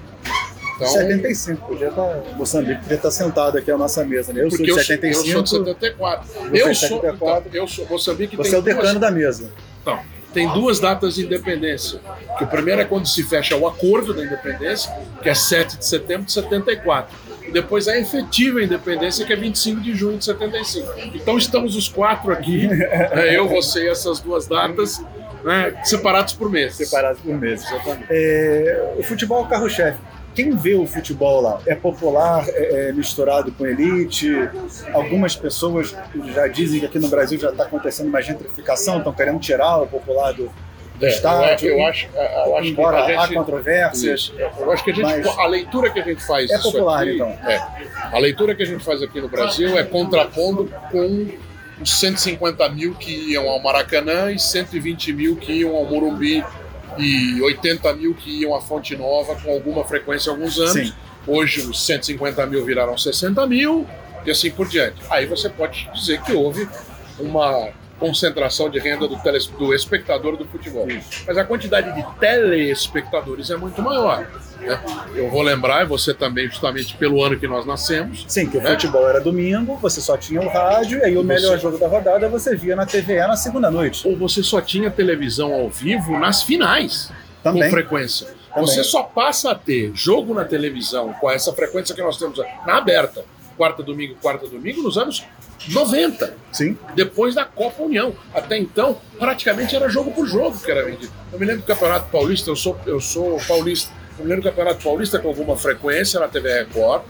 Então, 0.81 0.93
75, 0.93 1.67
podia 1.67 1.89
estar, 1.89 2.23
Moçambique 2.35 2.81
podia 2.81 2.97
estar 2.97 3.11
sentado 3.11 3.57
aqui 3.57 3.69
à 3.71 3.77
nossa 3.77 4.03
mesa, 4.03 4.33
né? 4.33 4.43
Eu 4.43 4.49
sou 4.49 4.63
de 4.63 4.69
eu, 4.69 4.79
75, 4.79 5.27
eu 5.27 5.45
sou 5.45 5.63
de 5.63 5.69
74. 5.69 6.27
Você 6.27 6.61
Eu 6.61 6.67
é 6.67 6.73
sou, 6.73 6.89
74. 6.89 7.49
então, 7.49 7.61
eu 7.61 7.67
sou 7.67 7.87
Moçambique 7.87 8.35
você 8.35 8.55
é 8.55 8.59
o 8.59 8.61
decano 8.61 8.99
duas, 8.99 8.99
da 8.99 9.11
mesa. 9.11 9.51
Não, 9.85 9.99
tem 10.33 10.47
duas 10.49 10.79
datas 10.79 11.15
de 11.15 11.25
independência. 11.25 11.99
Que 12.37 12.43
o 12.43 12.47
primeiro 12.47 12.81
é 12.81 12.85
quando 12.85 13.05
se 13.05 13.23
fecha 13.23 13.55
o 13.55 13.67
acordo 13.67 14.13
da 14.13 14.23
independência, 14.23 14.91
que 15.21 15.29
é 15.29 15.33
7 15.33 15.77
de 15.77 15.85
setembro 15.85 16.25
de 16.25 16.31
74. 16.31 17.15
E 17.47 17.51
depois 17.51 17.87
a 17.87 17.97
efetiva 17.97 18.61
independência, 18.63 19.25
que 19.25 19.33
é 19.33 19.35
25 19.35 19.81
de 19.81 19.93
junho 19.93 20.17
de 20.17 20.25
75. 20.25 20.93
Então 21.13 21.37
estamos 21.37 21.75
os 21.75 21.89
quatro 21.89 22.31
aqui, 22.31 22.67
né, 22.67 23.35
eu, 23.35 23.47
você 23.47 23.85
e 23.85 23.89
essas 23.89 24.19
duas 24.19 24.47
datas, 24.47 25.03
né, 25.43 25.73
separados 25.83 26.33
por 26.33 26.49
mês. 26.49 26.75
separados 26.75 27.19
por. 27.21 27.43
Exatamente. 27.43 28.05
É, 28.09 28.95
o 28.97 29.03
futebol 29.03 29.39
é 29.39 29.45
o 29.45 29.47
carro-chefe. 29.47 29.99
Quem 30.33 30.55
vê 30.55 30.75
o 30.75 30.85
futebol 30.85 31.41
lá 31.41 31.59
é 31.65 31.75
popular, 31.75 32.45
é, 32.47 32.89
é 32.89 32.91
misturado 32.93 33.51
com 33.51 33.65
elite. 33.65 34.31
Algumas 34.93 35.35
pessoas 35.35 35.95
já 36.33 36.47
dizem 36.47 36.79
que 36.79 36.85
aqui 36.85 36.99
no 36.99 37.09
Brasil 37.09 37.37
já 37.39 37.49
está 37.49 37.63
acontecendo 37.63 38.07
uma 38.07 38.21
gentrificação, 38.21 38.97
estão 38.99 39.13
querendo 39.13 39.39
tirar 39.39 39.79
o 39.81 39.87
popular 39.87 40.31
do, 40.33 40.49
do 40.95 41.05
É, 41.05 41.09
estádio. 41.09 41.69
Eu, 41.69 41.79
eu 41.79 41.85
acho, 41.85 42.07
eu 42.15 42.57
acho 42.57 42.67
embora 42.69 43.05
que 43.05 43.11
a 43.11 43.19
há 43.21 43.25
gente, 43.25 43.35
controvérsias. 43.35 44.21
Isso. 44.21 44.35
Eu 44.57 44.71
acho 44.71 44.83
que 44.83 44.91
a 44.91 44.93
gente, 44.93 45.27
a 45.27 45.47
leitura 45.47 45.89
que 45.89 45.99
a 45.99 46.03
gente 46.03 46.23
faz 46.23 46.49
É 46.49 46.57
popular, 46.59 47.01
aqui, 47.01 47.15
então. 47.15 47.27
é, 47.27 47.61
a 48.13 48.17
leitura 48.19 48.55
que 48.55 48.63
a 48.63 48.65
gente 48.65 48.83
faz 48.83 49.01
aqui 49.01 49.19
no 49.19 49.27
Brasil 49.27 49.77
é 49.77 49.83
contrapondo 49.83 50.71
com 50.91 51.27
os 51.81 51.99
150 51.99 52.69
mil 52.69 52.93
que 52.93 53.11
iam 53.31 53.49
ao 53.49 53.59
Maracanã 53.61 54.31
e 54.31 54.39
120 54.39 55.11
mil 55.13 55.35
que 55.35 55.51
iam 55.51 55.75
ao 55.75 55.83
Morumbi 55.85 56.43
e 56.97 57.41
80 57.41 57.93
mil 57.93 58.13
que 58.13 58.41
iam 58.41 58.55
à 58.55 58.61
Fonte 58.61 58.95
Nova 58.95 59.35
com 59.35 59.51
alguma 59.51 59.83
frequência 59.83 60.31
há 60.31 60.35
alguns 60.35 60.59
anos. 60.59 60.89
Sim. 60.89 60.93
Hoje 61.27 61.61
os 61.61 61.85
150 61.85 62.45
mil 62.47 62.65
viraram 62.65 62.97
60 62.97 63.45
mil 63.47 63.87
e 64.25 64.31
assim 64.31 64.51
por 64.51 64.67
diante. 64.67 65.01
Aí 65.09 65.25
você 65.25 65.49
pode 65.49 65.89
dizer 65.93 66.21
que 66.21 66.33
houve 66.33 66.67
uma 67.19 67.69
concentração 68.01 68.67
de 68.67 68.79
renda 68.79 69.07
do, 69.07 69.15
teles- 69.17 69.45
do 69.45 69.73
espectador 69.75 70.35
do 70.35 70.43
futebol. 70.45 70.87
Mas 71.27 71.37
a 71.37 71.43
quantidade 71.45 71.93
de 71.95 72.03
telespectadores 72.19 73.51
é 73.51 73.55
muito 73.55 73.79
maior. 73.81 74.25
né? 74.59 74.79
Eu 75.15 75.29
vou 75.29 75.41
lembrar, 75.43 75.83
e 75.83 75.87
você 75.87 76.13
também, 76.13 76.47
justamente 76.47 76.95
pelo 76.97 77.23
ano 77.23 77.39
que 77.39 77.47
nós 77.47 77.65
nascemos, 77.65 78.25
Sim, 78.27 78.49
que 78.49 78.57
o 78.57 78.61
né? 78.61 78.71
futebol 78.71 79.07
era 79.07 79.21
domingo, 79.21 79.75
você 79.77 80.01
só 80.01 80.17
tinha 80.17 80.41
o 80.41 80.47
rádio, 80.49 80.99
e 80.99 81.03
aí 81.03 81.17
o 81.17 81.23
melhor 81.23 81.55
Você- 81.57 81.59
jogo 81.61 81.77
da 81.77 81.87
rodada 81.87 82.27
você 82.27 82.55
via 82.55 82.75
na 82.75 82.85
TVE 82.85 83.19
na 83.27 83.35
segunda 83.35 83.69
noite. 83.69 84.07
ou 84.07 84.17
você 84.17 84.41
só 84.43 84.59
tinha 84.59 84.89
televisão 84.89 85.53
ao 85.53 85.69
vivo 85.69 86.17
nas 86.17 86.41
finais. 86.41 87.11
Também. 87.43 87.63
com 87.63 87.69
frequência. 87.71 88.27
Também. 88.53 88.67
Você 88.67 88.83
só 88.83 89.01
passa 89.01 89.49
a 89.51 89.55
ter 89.55 89.91
jogo 89.95 90.31
na 90.31 90.45
televisão 90.45 91.11
com 91.19 91.27
essa 91.31 91.51
frequência 91.53 91.95
que 91.95 92.01
nós 92.03 92.17
temos 92.17 92.37
na 92.67 92.77
aberta, 92.77 93.25
quarta, 93.57 93.81
domingo, 93.81 94.15
quarta, 94.21 94.45
domingo, 94.47 94.83
nos 94.83 94.95
anos 94.95 95.23
90, 95.69 96.33
Sim. 96.51 96.77
depois 96.95 97.35
da 97.35 97.45
Copa 97.45 97.83
União. 97.83 98.13
Até 98.33 98.57
então, 98.57 98.97
praticamente 99.19 99.75
era 99.75 99.87
jogo 99.89 100.11
por 100.11 100.25
jogo 100.27 100.57
que 100.59 100.71
era 100.71 100.83
vendido. 100.83 101.11
Eu 101.31 101.39
me 101.39 101.45
lembro 101.45 101.61
do 101.61 101.67
Campeonato 101.67 102.09
Paulista, 102.09 102.49
eu 102.49 102.55
sou, 102.55 102.77
eu 102.85 102.99
sou 102.99 103.39
paulista, 103.47 103.91
eu 104.17 104.23
me 104.25 104.29
lembro 104.29 104.43
do 104.43 104.49
Campeonato 104.49 104.83
Paulista 104.83 105.19
com 105.19 105.27
alguma 105.27 105.55
frequência 105.55 106.19
na 106.19 106.27
TV 106.27 106.51
Record, 106.63 107.03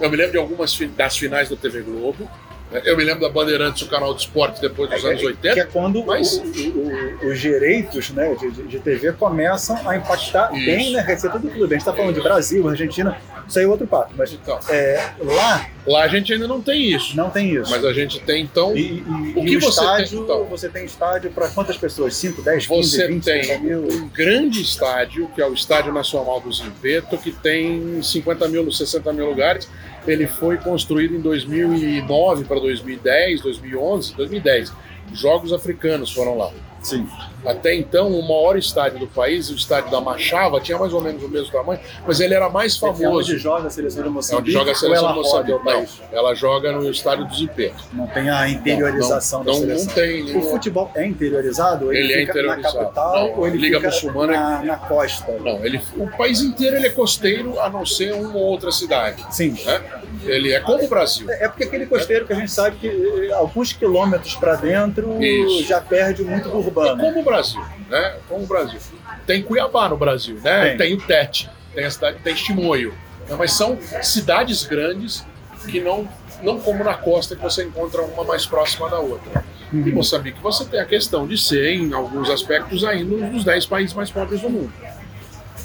eu 0.00 0.10
me 0.10 0.16
lembro 0.16 0.32
de 0.32 0.38
algumas 0.38 0.76
das 0.96 1.16
finais 1.16 1.48
da 1.48 1.56
TV 1.56 1.80
Globo, 1.82 2.28
né? 2.70 2.82
eu 2.84 2.96
me 2.96 3.04
lembro 3.04 3.20
da 3.22 3.28
Bandeirantes, 3.28 3.82
o 3.82 3.88
canal 3.88 4.12
de 4.14 4.22
esporte 4.22 4.60
depois 4.60 4.90
dos 4.90 5.04
anos 5.04 5.20
Que 5.20 5.26
80. 5.28 5.60
é 5.60 5.64
quando 5.64 6.04
Mas- 6.04 6.34
o- 6.38 6.42
o- 6.42 7.26
o- 7.26 7.30
os 7.30 7.38
direitos 7.38 8.10
né, 8.10 8.34
de, 8.34 8.50
de- 8.50 8.62
de 8.64 8.78
TV 8.80 9.12
começam 9.12 9.76
a 9.88 9.96
impactar 9.96 10.52
Isso. 10.54 10.64
bem 10.66 10.92
na 10.92 11.02
receita 11.02 11.38
do 11.38 11.48
clube. 11.48 11.66
A 11.66 11.78
gente 11.78 11.86
está 11.86 11.92
falando 11.92 12.14
de 12.14 12.20
Brasil, 12.22 12.68
Argentina, 12.68 13.16
isso 13.48 13.58
aí 13.58 13.64
é 13.64 13.68
outro 13.68 13.86
papo. 13.86 14.12
Mas 14.16 14.32
Então, 14.32 14.58
é, 14.68 15.10
lá 15.20 15.66
lá 15.86 16.02
a 16.04 16.08
gente 16.08 16.32
ainda 16.32 16.46
não 16.46 16.60
tem 16.60 16.80
isso. 16.94 17.16
não 17.16 17.28
tem 17.30 17.54
isso. 17.54 17.70
Mas 17.70 17.84
a 17.84 17.92
gente 17.92 18.20
tem, 18.20 18.42
então, 18.44 18.76
E, 18.76 18.98
e- 18.98 19.32
O 19.36 19.44
que 19.44 19.56
o 19.56 19.60
você 19.60 19.80
tem, 19.80 19.88
estádio, 19.88 20.22
então? 20.22 20.44
você 20.44 20.68
tem 20.68 20.84
estádio 20.84 21.30
para 21.32 21.48
quantas 21.48 21.76
pessoas? 21.76 22.14
5, 22.16 22.40
10, 22.42 22.66
15, 22.66 22.88
você 22.90 23.06
20, 23.08 23.24
tem 23.24 23.42
50 23.42 23.62
mil? 23.64 23.82
um 23.88 24.08
grande 24.08 24.62
estádio, 24.62 25.28
que 25.34 25.40
é 25.42 25.46
o 25.46 25.52
Estádio 25.52 25.92
Nacional 25.92 26.40
do 26.40 26.52
Zimpeto, 26.52 27.18
que 27.18 27.32
tem 27.32 28.00
50 28.02 28.48
mil, 28.48 28.70
60 28.70 29.12
mil 29.12 29.26
lugares. 29.26 29.68
Ele 30.06 30.26
foi 30.26 30.56
construído 30.56 31.14
em 31.14 31.20
2009 31.20 32.44
para 32.44 32.58
2010, 32.60 33.40
2011, 33.40 34.14
2010. 34.14 34.72
Jogos 35.12 35.52
africanos 35.52 36.12
foram 36.12 36.36
lá. 36.38 36.50
Sim. 36.82 37.06
Até 37.44 37.74
então, 37.74 38.08
o 38.08 38.22
maior 38.22 38.56
estádio 38.56 39.00
do 39.00 39.06
país, 39.08 39.50
o 39.50 39.54
estádio 39.54 39.90
da 39.90 40.00
Machava, 40.00 40.60
tinha 40.60 40.78
mais 40.78 40.92
ou 40.92 41.00
menos 41.00 41.22
o 41.24 41.28
mesmo 41.28 41.50
tamanho, 41.50 41.80
mas 42.06 42.20
ele 42.20 42.34
era 42.34 42.48
mais 42.48 42.80
É 42.80 42.86
onde 42.86 43.02
famoso. 43.02 43.38
joga 43.38 43.66
a 43.66 43.70
seleção 43.70 44.02
de 44.02 44.08
É 44.08 44.12
Moçambique? 44.12 44.42
onde 44.42 44.52
joga 44.52 44.70
a 44.72 44.74
seleção 44.74 45.06
roda 45.08 45.18
Moçambique. 45.18 45.52
o 45.52 45.58
Não, 45.58 45.64
país? 45.64 46.00
ela 46.12 46.34
joga 46.34 46.70
no 46.72 46.88
estádio 46.90 47.24
do 47.26 47.34
Zimpeto. 47.34 47.82
Não 47.92 48.06
tem 48.06 48.30
a 48.30 48.48
interiorização 48.48 49.42
não, 49.42 49.46
da 49.46 49.52
não, 49.52 49.58
não 49.60 49.66
seleção. 49.78 49.94
tem 49.94 50.22
O 50.22 50.24
nenhum- 50.26 50.42
futebol 50.42 50.90
é 50.94 51.04
interiorizado? 51.06 51.86
Ou 51.86 51.92
Ele 51.92 52.12
é 52.12 52.22
interiorizado. 52.22 52.62
na 52.78 52.84
capital 52.84 53.14
Não, 53.28 53.38
ou 53.38 53.46
ele 53.48 53.58
Liga 53.58 53.76
fica 53.78 53.88
Muçulmana 53.90 54.32
é- 54.34 54.36
na, 54.36 54.62
na 54.62 54.76
costa? 54.76 55.32
Não, 55.40 55.64
ele, 55.64 55.80
o 55.96 56.06
país 56.16 56.40
inteiro 56.42 56.76
ele 56.76 56.86
é 56.86 56.90
costeiro, 56.90 57.58
a 57.60 57.68
não 57.68 57.84
ser 57.84 58.12
uma 58.14 58.36
ou 58.36 58.44
outra 58.44 58.70
cidade. 58.70 59.24
Sim. 59.30 59.56
né? 59.64 59.80
Ele 60.24 60.52
é 60.52 60.60
como 60.60 60.84
o 60.84 60.88
Brasil. 60.88 61.28
É 61.28 61.48
porque 61.48 61.64
aquele 61.64 61.86
costeiro 61.86 62.24
que 62.26 62.32
a 62.32 62.36
gente 62.36 62.50
sabe 62.52 62.76
que 62.76 62.86
eh, 62.86 63.32
alguns 63.32 63.72
quilômetros 63.72 64.36
para 64.36 64.54
dentro 64.54 65.20
Isso. 65.20 65.64
já 65.64 65.80
perde 65.80 66.22
muito 66.22 66.48
do 66.48 66.60
É 66.80 66.80
urbano. 66.80 67.02
como 67.02 67.20
o 67.20 67.24
Brasil, 67.24 67.64
né? 67.88 68.16
Como 68.28 68.44
o 68.44 68.46
Brasil. 68.46 68.80
Tem 69.26 69.42
Cuiabá 69.42 69.88
no 69.88 69.96
Brasil, 69.96 70.38
né? 70.42 70.68
Tem. 70.70 70.76
Tem, 70.76 70.94
o 70.94 71.00
Tete, 71.00 71.50
tem 71.74 71.84
a 71.84 71.90
cidade, 71.90 72.18
tem 72.22 72.34
Chimoio. 72.36 72.94
né? 73.28 73.36
Mas 73.38 73.52
são 73.52 73.78
cidades 74.02 74.64
grandes 74.64 75.24
que 75.68 75.80
não, 75.80 76.08
não 76.42 76.58
como 76.58 76.82
na 76.82 76.94
costa 76.94 77.36
que 77.36 77.42
você 77.42 77.64
encontra 77.64 78.02
uma 78.02 78.24
mais 78.24 78.46
próxima 78.46 78.88
da 78.88 78.98
outra. 78.98 79.44
Uhum. 79.72 79.92
Moçambique 79.94 80.38
você 80.40 80.64
tem 80.66 80.80
a 80.80 80.84
questão 80.84 81.26
de 81.26 81.38
ser, 81.38 81.72
em 81.74 81.92
alguns 81.94 82.28
aspectos, 82.28 82.84
ainda 82.84 83.14
um 83.14 83.30
dos 83.30 83.44
10 83.44 83.66
países 83.66 83.94
mais 83.94 84.10
pobres 84.10 84.40
do 84.40 84.50
mundo. 84.50 84.72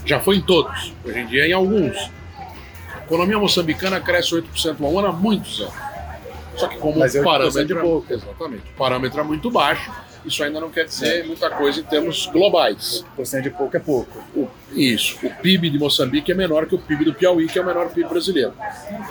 Já 0.05 0.19
foi 0.19 0.37
em 0.37 0.41
todos, 0.41 0.93
hoje 1.03 1.19
em 1.19 1.25
dia 1.25 1.43
é 1.43 1.49
em 1.49 1.53
alguns. 1.53 1.97
A 2.95 3.03
economia 3.03 3.37
moçambicana 3.37 3.99
cresce 3.99 4.31
8% 4.31 4.77
ao 4.81 4.97
ano 4.97 5.07
há 5.09 5.11
muitos 5.11 5.59
anos. 5.59 5.73
Só 6.55 6.67
que 6.67 6.77
como 6.77 6.99
Mas 6.99 7.15
é 7.15 7.19
o 7.19 7.23
8% 7.23 7.25
parâmetro 7.25 7.65
de 7.65 7.75
pouco. 7.75 8.13
Exatamente. 8.13 8.63
O 8.73 8.77
parâmetro 8.77 9.19
é 9.19 9.23
muito 9.23 9.51
baixo, 9.51 9.91
isso 10.25 10.43
ainda 10.43 10.59
não 10.59 10.69
quer 10.69 10.85
dizer 10.85 11.25
muita 11.25 11.49
coisa 11.49 11.79
em 11.79 11.83
termos 11.83 12.25
globais. 12.27 13.03
Porcento 13.15 13.43
de 13.43 13.49
pouco 13.49 13.75
é 13.75 13.79
pouco. 13.79 14.19
O- 14.35 14.47
isso. 14.73 15.17
O 15.25 15.29
PIB 15.41 15.69
de 15.69 15.79
Moçambique 15.79 16.31
é 16.31 16.35
menor 16.35 16.65
que 16.65 16.75
o 16.75 16.77
PIB 16.77 17.05
do 17.05 17.13
Piauí, 17.13 17.47
que 17.47 17.57
é 17.57 17.61
o 17.61 17.65
menor 17.65 17.89
PIB 17.89 18.09
brasileiro. 18.09 18.53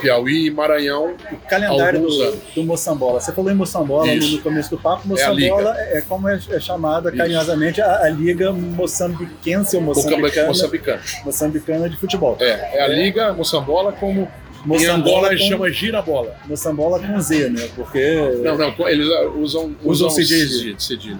Piauí 0.00 0.46
e 0.46 0.50
Maranhão, 0.50 1.14
O 1.32 1.36
calendário 1.48 2.00
do, 2.02 2.22
anos. 2.22 2.38
do 2.54 2.62
Moçambola. 2.62 3.20
Você 3.20 3.32
falou 3.32 3.50
em 3.50 3.54
Moçambola 3.54 4.06
no, 4.06 4.12
Isso. 4.12 4.36
no 4.36 4.42
começo 4.42 4.70
do 4.70 4.78
papo. 4.78 5.02
É. 5.04 5.08
Moçambola 5.08 5.74
é, 5.78 5.98
é 5.98 6.00
como 6.02 6.28
é, 6.28 6.38
é 6.50 6.60
chamada 6.60 7.08
Isso. 7.08 7.18
carinhosamente 7.18 7.80
a, 7.80 8.02
a 8.04 8.08
Liga 8.10 8.52
Moçambiquense 8.52 9.76
ou. 9.76 9.82
Moçambicana, 9.82 10.48
moçambicano. 10.48 11.00
moçambicana 11.24 11.88
de 11.88 11.96
futebol. 11.96 12.36
É, 12.40 12.78
é 12.78 12.82
a 12.82 12.88
Liga 12.88 13.32
Moçambola 13.32 13.92
como 13.92 14.30
em 14.74 14.86
Angola 14.86 15.30
com, 15.30 15.38
chama 15.38 15.70
girabola. 15.70 16.34
Moçambola 16.46 16.98
com 16.98 17.20
Z, 17.20 17.50
né? 17.50 17.68
Porque 17.76 18.16
Não, 18.42 18.56
não, 18.58 18.88
eles 18.88 19.06
usam, 19.36 19.74
Usam 19.84 20.08
usam 20.08 20.10
cedilha. 20.10 20.74
cedilha. 20.78 21.18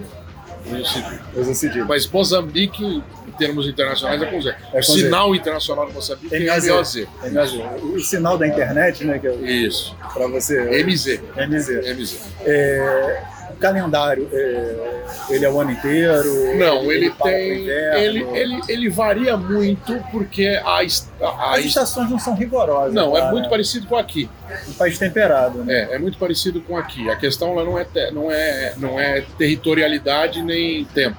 Usam 1.35 1.53
cedilha. 1.53 1.85
Mas 1.85 2.05
Moçambique, 2.07 3.01
termos 3.37 3.67
internacionais, 3.67 4.21
é 4.21 4.25
com 4.25 4.41
Z. 4.41 4.49
É 4.49 4.53
o 4.53 4.71
com 4.73 4.81
Z. 4.81 4.91
sinal 5.01 5.35
internacional 5.35 5.87
de 5.87 5.93
Moçambique 5.93 6.35
é 6.35 6.39
MAZ. 6.45 6.67
MAZ. 6.67 7.53
O 7.83 7.99
sinal 7.99 8.37
da 8.37 8.47
internet, 8.47 9.03
né? 9.05 9.19
Que 9.19 9.27
é 9.27 9.33
Isso. 9.35 9.95
para 10.13 10.27
você. 10.27 10.83
MZ. 10.83 11.21
MZ. 11.47 11.69
MZ. 11.95 12.19
É, 12.45 13.23
o 13.51 13.55
calendário, 13.59 14.29
é, 14.31 15.05
ele 15.29 15.45
é 15.45 15.49
o 15.49 15.59
ano 15.59 15.71
inteiro? 15.71 16.55
Não, 16.57 16.91
ele, 16.91 17.09
pro 17.11 17.23
tem. 17.23 17.61
inverno? 17.61 17.97
Ele, 17.97 18.23
ele, 18.37 18.61
ele 18.67 18.89
varia 18.89 19.35
muito 19.37 19.99
porque 20.11 20.47
a, 20.63 20.69
a, 20.69 20.81
As 20.81 21.59
est- 21.59 21.65
estações 21.67 22.09
não 22.09 22.19
são 22.19 22.35
rigorosas. 22.35 22.93
Não, 22.93 23.15
é 23.17 23.21
lá, 23.21 23.31
muito 23.31 23.45
né? 23.45 23.49
parecido 23.49 23.87
com 23.87 23.95
aqui. 23.95 24.29
Um 24.67 24.73
país 24.73 24.97
temperado, 24.99 25.63
né? 25.63 25.87
É, 25.91 25.95
é 25.95 25.99
muito 25.99 26.17
parecido 26.17 26.61
com 26.61 26.77
aqui. 26.77 27.09
A 27.09 27.15
questão 27.15 27.55
lá 27.55 27.63
não 27.63 27.77
é, 27.79 27.83
te- 27.85 28.11
não 28.11 28.31
é, 28.31 28.73
não 28.77 28.99
é 28.99 29.23
territorialidade 29.37 30.41
nem 30.43 30.85
tempo. 30.85 31.17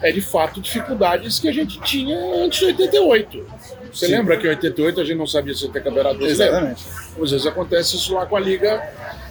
É 0.00 0.12
de 0.12 0.20
fato 0.20 0.60
dificuldades 0.60 1.38
que 1.38 1.48
a 1.48 1.52
gente 1.52 1.80
tinha 1.80 2.16
antes 2.44 2.60
de 2.60 2.66
88. 2.66 3.46
Você 3.92 4.06
Sim. 4.06 4.12
lembra 4.12 4.36
que 4.36 4.46
em 4.46 4.50
88 4.50 5.00
a 5.00 5.04
gente 5.04 5.16
não 5.16 5.26
sabia 5.26 5.54
se 5.54 5.64
ia 5.64 5.70
ter 5.72 5.82
campeonato 5.82 6.18
brasileiro? 6.18 6.52
Exatamente. 6.54 6.84
Às 7.20 7.30
vezes 7.30 7.46
acontece 7.46 7.96
isso 7.96 8.14
lá 8.14 8.26
com 8.26 8.36
a 8.36 8.40
Liga 8.40 8.80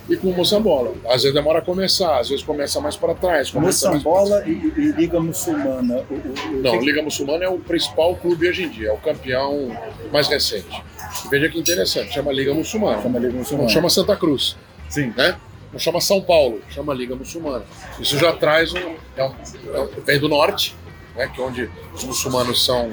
e 0.10 0.18
com 0.18 0.30
o 0.30 0.34
Moçambola. 0.36 0.94
Às 1.06 1.24
vezes 1.24 1.34
demora 1.34 1.60
a 1.60 1.62
começar, 1.62 2.20
às 2.20 2.30
vezes 2.30 2.44
começa 2.44 2.82
mais 2.82 2.96
para 2.96 3.14
trás. 3.14 3.52
mais 3.52 3.66
Moçambola 3.66 4.44
e, 4.46 4.52
e 4.52 4.92
Liga 4.92 5.20
Muçulmana. 5.20 6.04
O, 6.10 6.14
o, 6.14 6.58
o 6.58 6.62
Não, 6.62 6.80
Liga 6.82 7.02
Muçulmana 7.02 7.46
é 7.46 7.50
o 7.50 7.60
principal 7.60 8.16
clube 8.16 8.50
hoje 8.50 8.64
em 8.64 8.70
dia, 8.70 8.90
é 8.90 8.92
o 8.92 8.98
campeão 8.98 9.72
mais 10.12 10.28
recente. 10.28 10.84
Veja 11.30 11.50
que 11.50 11.60
interessante, 11.60 12.14
chama 12.14 12.32
Liga 12.34 12.54
Muçulmana. 12.54 13.02
chama 13.02 13.20
Liga 13.20 13.34
Muçulmana. 13.34 13.68
Não 13.68 13.74
chama 13.74 13.90
Santa 13.90 14.16
Cruz, 14.16 14.58
Sim. 14.90 15.14
né? 15.16 15.38
Não 15.78 15.80
chama 15.80 16.02
São 16.02 16.20
Paulo, 16.20 16.60
chama 16.72 16.92
Liga 16.92 17.16
Muçulmana. 17.16 17.64
Isso 18.00 18.18
já 18.18 18.34
traz 18.34 18.74
um. 18.74 18.96
é 19.16 19.24
um- 19.24 19.36
é 19.76 19.80
um- 19.80 19.90
vem 20.04 20.20
do 20.20 20.28
norte, 20.28 20.76
né? 21.16 21.28
Que 21.28 21.40
é 21.40 21.44
onde 21.44 21.70
os 21.94 22.04
muçulmanos 22.04 22.66
são. 22.66 22.92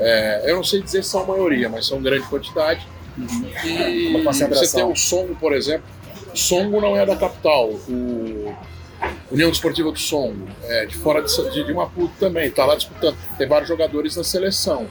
é, 0.00 0.42
eu 0.50 0.56
não 0.56 0.64
sei 0.64 0.82
dizer 0.82 1.04
se 1.04 1.10
são 1.10 1.22
a 1.22 1.26
maioria, 1.28 1.68
mas 1.68 1.86
são 1.86 2.02
grande 2.02 2.26
quantidade. 2.26 2.84
E 3.64 4.08
Uma 4.08 4.24
concentração. 4.24 4.66
você 4.66 4.74
tem 4.74 4.84
o 4.84 4.96
Songo, 4.96 5.36
por 5.36 5.52
exemplo. 5.52 5.84
O 6.32 6.36
Songo 6.36 6.80
não 6.80 6.96
é 6.96 7.06
da 7.06 7.14
capital. 7.14 7.68
O 7.68 8.52
União 9.30 9.48
Desportiva 9.50 9.92
do 9.92 9.98
Songo 10.00 10.48
é 10.64 10.86
de 10.86 10.96
fora 10.96 11.22
de, 11.22 11.50
de, 11.52 11.62
de 11.62 11.72
Maputo 11.72 12.12
também, 12.18 12.48
está 12.48 12.64
lá 12.66 12.74
disputando. 12.74 13.16
Tem 13.38 13.46
vários 13.46 13.68
jogadores 13.68 14.16
na 14.16 14.24
seleção. 14.24 14.88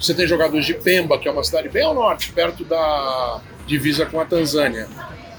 Você 0.00 0.14
tem 0.14 0.28
jogadores 0.28 0.64
de 0.64 0.74
Pemba, 0.74 1.18
que 1.18 1.26
é 1.26 1.32
uma 1.32 1.42
cidade 1.42 1.68
bem 1.68 1.82
ao 1.82 1.92
norte, 1.94 2.30
perto 2.30 2.64
da 2.64 3.40
divisa 3.66 4.06
com 4.06 4.20
a 4.20 4.24
Tanzânia, 4.24 4.86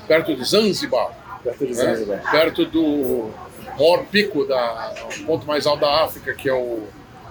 perto 0.06 0.36
de 0.36 0.44
Zanzibar, 0.44 1.18
Perto 1.44 1.66
de? 1.66 1.74
Zanzibar. 1.74 2.32
perto 2.32 2.66
do 2.66 3.30
maior 3.78 4.06
pico, 4.06 4.46
da, 4.46 4.94
o 5.22 5.26
ponto 5.26 5.48
mais 5.48 5.66
alto 5.66 5.82
da 5.82 6.04
África, 6.04 6.34
que 6.34 6.50
é 6.50 6.54
o, 6.54 6.84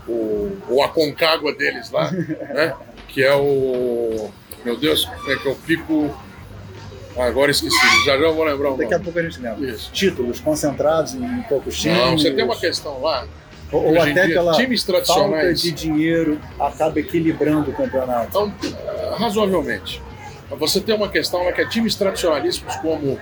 o, 0.07 0.59
o 0.69 0.83
Aconcagua 0.83 1.53
deles 1.53 1.91
lá, 1.91 2.11
né? 2.55 2.75
que 3.09 3.23
é 3.23 3.35
o. 3.35 4.31
Meu 4.65 4.77
Deus, 4.77 5.09
é 5.29 5.37
que 5.37 5.49
é 5.49 5.51
o 5.51 5.55
pico. 5.55 6.15
Ah, 7.17 7.25
agora 7.25 7.51
esqueci, 7.51 7.75
já 8.07 8.17
já 8.17 8.31
vou 8.31 8.45
lembrar 8.45 8.71
o 8.71 8.77
Daqui 8.77 8.95
a 8.95 8.99
nome. 8.99 9.05
pouco 9.05 9.19
a 9.19 9.23
gente 9.23 9.41
lembra. 9.41 9.69
Isso. 9.69 9.91
Títulos 9.93 10.39
concentrados 10.41 11.15
em 11.15 11.43
poucos 11.49 11.77
times. 11.81 11.99
Não, 11.99 12.17
você 12.19 12.31
tem 12.31 12.45
uma 12.45 12.57
questão 12.57 13.01
lá 13.03 13.27
Ou, 13.73 13.87
ou 13.95 14.01
até 14.01 14.27
dia, 14.27 14.35
pela 14.37 14.53
times 14.53 14.85
falta 14.85 15.03
tradicionais. 15.05 15.61
de 15.61 15.73
dinheiro 15.73 16.41
acaba 16.61 17.01
equilibrando 17.01 17.71
o 17.71 17.75
campeonato. 17.75 18.29
Então, 18.29 18.55
razoavelmente. 19.19 20.01
Você 20.51 20.81
tem 20.81 20.95
uma 20.95 21.09
questão 21.09 21.45
lá 21.45 21.53
que 21.53 21.61
é 21.61 21.69
times 21.69 21.95
tradicionalíssimos 21.97 22.77
como 22.77 23.19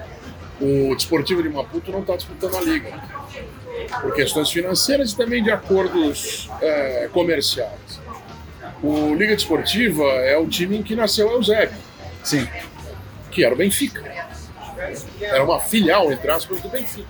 o 0.60 0.94
Desportivo 0.94 1.42
de 1.42 1.48
Maputo 1.48 1.90
não 1.90 2.00
está 2.00 2.16
disputando 2.16 2.56
a 2.56 2.60
liga. 2.60 2.92
Por 4.00 4.14
questões 4.14 4.50
financeiras 4.50 5.12
e 5.12 5.16
também 5.16 5.42
de 5.42 5.50
acordos 5.50 6.48
é, 6.60 7.08
comerciais. 7.12 8.00
O 8.82 9.14
Liga 9.14 9.34
Desportiva 9.34 10.04
é 10.04 10.36
o 10.36 10.46
time 10.46 10.78
em 10.78 10.82
que 10.82 10.94
nasceu 10.94 11.30
Eusébio, 11.30 11.76
Sim. 12.22 12.46
que 13.30 13.44
era 13.44 13.54
o 13.54 13.56
Benfica. 13.56 14.04
Era 15.20 15.44
uma 15.44 15.60
filial, 15.60 16.12
entre 16.12 16.30
aspas, 16.30 16.60
do 16.60 16.68
Benfica. 16.68 17.08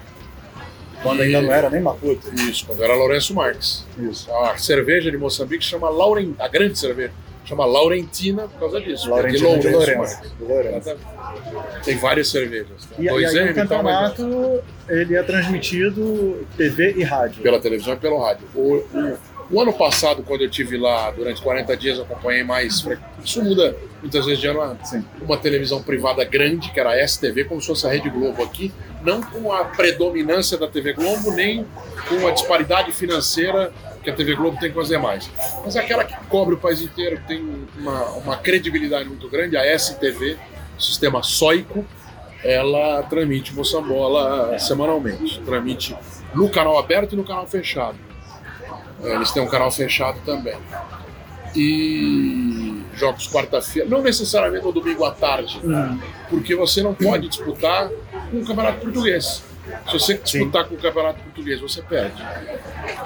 Quando 1.03 1.23
ainda 1.23 1.43
não 1.43 1.53
era 1.53 1.71
nem 1.71 1.81
Maputo. 1.81 2.35
Isso, 2.35 2.67
quando 2.67 2.83
era 2.83 2.95
Lourenço 2.95 3.35
Marques. 3.35 3.85
Isso. 3.99 4.33
A 4.33 4.57
cerveja 4.57 5.11
de 5.11 5.17
Moçambique 5.17 5.65
chama 5.65 5.89
Lauren, 5.89 6.35
a 6.39 6.49
grande 6.49 6.79
cerveja, 6.79 7.13
chama 7.47 7.65
Laurentina 7.65 8.49
por 8.49 8.59
causa 8.61 8.81
disso. 8.81 9.09
Laurentina 9.09 9.49
é 9.51 9.59
de 9.59 9.69
Lourenço. 9.69 10.23
De 10.23 10.45
Lourenço. 10.45 10.77
Exatamente. 10.91 11.85
Tem 11.85 11.97
várias 11.97 12.29
cervejas. 12.29 12.89
E, 12.99 13.03
e 13.05 13.09
aí 13.09 13.25
2M 13.25 13.47
o 13.47 13.51
e 13.51 13.67
tal, 13.67 13.83
mas 13.83 14.13
campeonato 14.13 14.65
ele 14.89 15.15
é 15.17 15.23
transmitido 15.23 16.47
TV 16.57 16.95
e 16.97 17.03
rádio. 17.03 17.43
pela 17.43 17.59
televisão 17.61 17.95
e 17.95 17.97
pelo 17.97 18.19
rádio. 18.19 18.47
O, 18.55 18.75
o- 18.77 19.37
o 19.49 19.61
ano 19.61 19.73
passado, 19.73 20.25
quando 20.27 20.41
eu 20.41 20.51
tive 20.51 20.77
lá 20.77 21.09
durante 21.13 21.41
40 21.41 21.77
dias, 21.77 21.99
eu 21.99 22.03
acompanhei 22.03 22.43
mais. 22.43 22.85
Isso 23.25 23.41
muda 23.45 23.77
muitas 24.03 24.25
vezes 24.27 24.41
de 24.41 24.49
ano 24.49 24.61
a. 24.61 24.77
Sim. 24.85 25.05
Uma 25.23 25.37
televisão 25.37 25.81
privada 25.81 26.25
grande, 26.25 26.73
que 26.73 26.81
era 26.81 26.91
a 26.91 27.07
STV, 27.07 27.45
como 27.45 27.61
se 27.61 27.69
fosse 27.69 27.87
a 27.87 27.91
Rede 27.91 28.11
Globo 28.11 28.43
aqui, 28.43 28.73
não 29.05 29.23
com 29.23 29.53
a 29.53 29.65
predominância 29.65 30.59
da 30.59 30.67
TV 30.67 30.95
Globo, 30.95 31.31
nem 31.31 31.65
com 32.09 32.27
a 32.27 32.33
disparidade 32.33 32.91
financeira 32.91 33.73
que 34.07 34.11
a 34.11 34.15
TV 34.15 34.37
Globo 34.37 34.57
tem 34.61 34.71
com 34.71 34.79
as 34.79 34.87
demais. 34.87 35.29
Mas 35.65 35.75
aquela 35.75 36.05
que 36.05 36.15
cobre 36.29 36.55
o 36.55 36.59
país 36.59 36.81
inteiro, 36.81 37.17
que 37.17 37.27
tem 37.27 37.67
uma, 37.77 38.05
uma 38.13 38.37
credibilidade 38.37 39.09
muito 39.09 39.29
grande, 39.29 39.57
a 39.57 39.77
STV, 39.77 40.37
sistema 40.79 41.25
sóico, 41.25 41.85
ela 42.45 43.03
transmite 43.03 43.53
Moçambola 43.53 44.57
semanalmente. 44.61 45.41
Transmite 45.41 45.97
no 46.33 46.49
canal 46.49 46.79
aberto 46.79 47.15
e 47.15 47.17
no 47.17 47.25
canal 47.25 47.49
fechado. 47.49 47.97
É, 49.03 49.15
Eles 49.17 49.33
têm 49.33 49.43
um 49.43 49.49
canal 49.49 49.73
fechado 49.73 50.21
também. 50.25 50.55
E 51.57 52.85
jogos 52.95 53.27
quarta-feira, 53.29 53.89
não 53.89 54.03
necessariamente 54.03 54.65
no 54.65 54.71
domingo 54.71 55.05
à 55.05 55.11
tarde, 55.11 55.61
Hum. 55.65 55.99
porque 56.31 56.55
você 56.55 56.81
não 56.81 56.95
pode 56.95 57.27
disputar 57.29 57.89
com 58.31 58.39
o 58.39 58.45
Campeonato 58.47 58.79
Português. 58.81 59.43
Se 59.89 59.93
você 59.93 60.15
disputar 60.19 60.65
com 60.67 60.77
o 60.77 60.79
Campeonato 60.79 61.21
Português, 61.25 61.61
você 61.61 61.83
perde. 61.83 62.23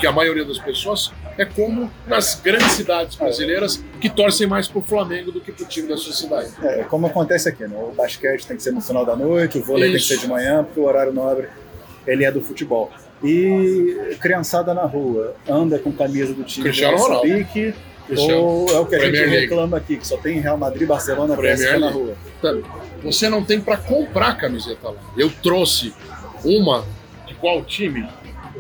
Porque 0.01 0.07
a 0.07 0.13
maioria 0.13 0.47
das 0.47 0.59
pessoas 0.59 1.13
é 1.37 1.45
como 1.45 1.91
nas 2.07 2.41
grandes 2.43 2.73
cidades 2.73 3.17
brasileiras 3.17 3.85
que 4.01 4.09
torcem 4.09 4.47
mais 4.47 4.67
pro 4.67 4.81
Flamengo 4.81 5.31
do 5.31 5.43
que 5.43 5.53
pro 5.53 5.67
time 5.67 5.89
da 5.89 5.97
sua 5.99 6.15
cidade. 6.15 6.49
É, 6.63 6.85
como 6.85 7.07
acontece 7.07 7.51
aqui, 7.51 7.65
né? 7.65 7.77
O 7.77 7.93
basquete 7.93 8.47
tem 8.47 8.57
que 8.57 8.63
ser 8.63 8.73
no 8.73 8.81
final 8.81 9.05
da 9.05 9.15
noite, 9.15 9.59
o 9.59 9.63
vôlei 9.63 9.91
Isso. 9.91 10.09
tem 10.09 10.17
que 10.17 10.23
ser 10.23 10.27
de 10.27 10.33
manhã, 10.33 10.65
porque 10.65 10.81
o 10.81 10.85
horário 10.85 11.13
nobre 11.13 11.49
ele 12.07 12.25
é 12.25 12.33
do 12.33 12.41
futebol. 12.41 12.91
E 13.23 14.17
criançada 14.23 14.73
na 14.73 14.85
rua 14.87 15.37
anda 15.47 15.79
com 15.79 15.93
camisa 15.93 16.33
do 16.33 16.45
time 16.45 16.65
Cristiano 16.65 16.97
do. 16.97 17.03
Moçambique, 17.03 17.75
ou 18.17 18.67
é 18.71 18.79
o 18.79 18.87
que 18.87 18.95
a 18.95 18.99
Premier 19.01 19.25
gente 19.25 19.31
League. 19.33 19.47
reclama 19.49 19.77
aqui, 19.77 19.99
que 19.99 20.07
só 20.07 20.17
tem 20.17 20.41
Real 20.41 20.57
Madrid, 20.57 20.89
Barcelona, 20.89 21.37
Premier 21.37 21.79
na 21.79 21.91
League. 21.91 21.93
rua. 22.43 22.63
Você 23.05 23.29
não 23.29 23.45
tem 23.45 23.61
para 23.61 23.77
comprar 23.77 24.39
camiseta 24.39 24.89
lá. 24.89 24.97
Eu 25.15 25.31
trouxe 25.43 25.93
uma 26.43 26.87
de 27.27 27.35
qual 27.35 27.63
time? 27.65 28.09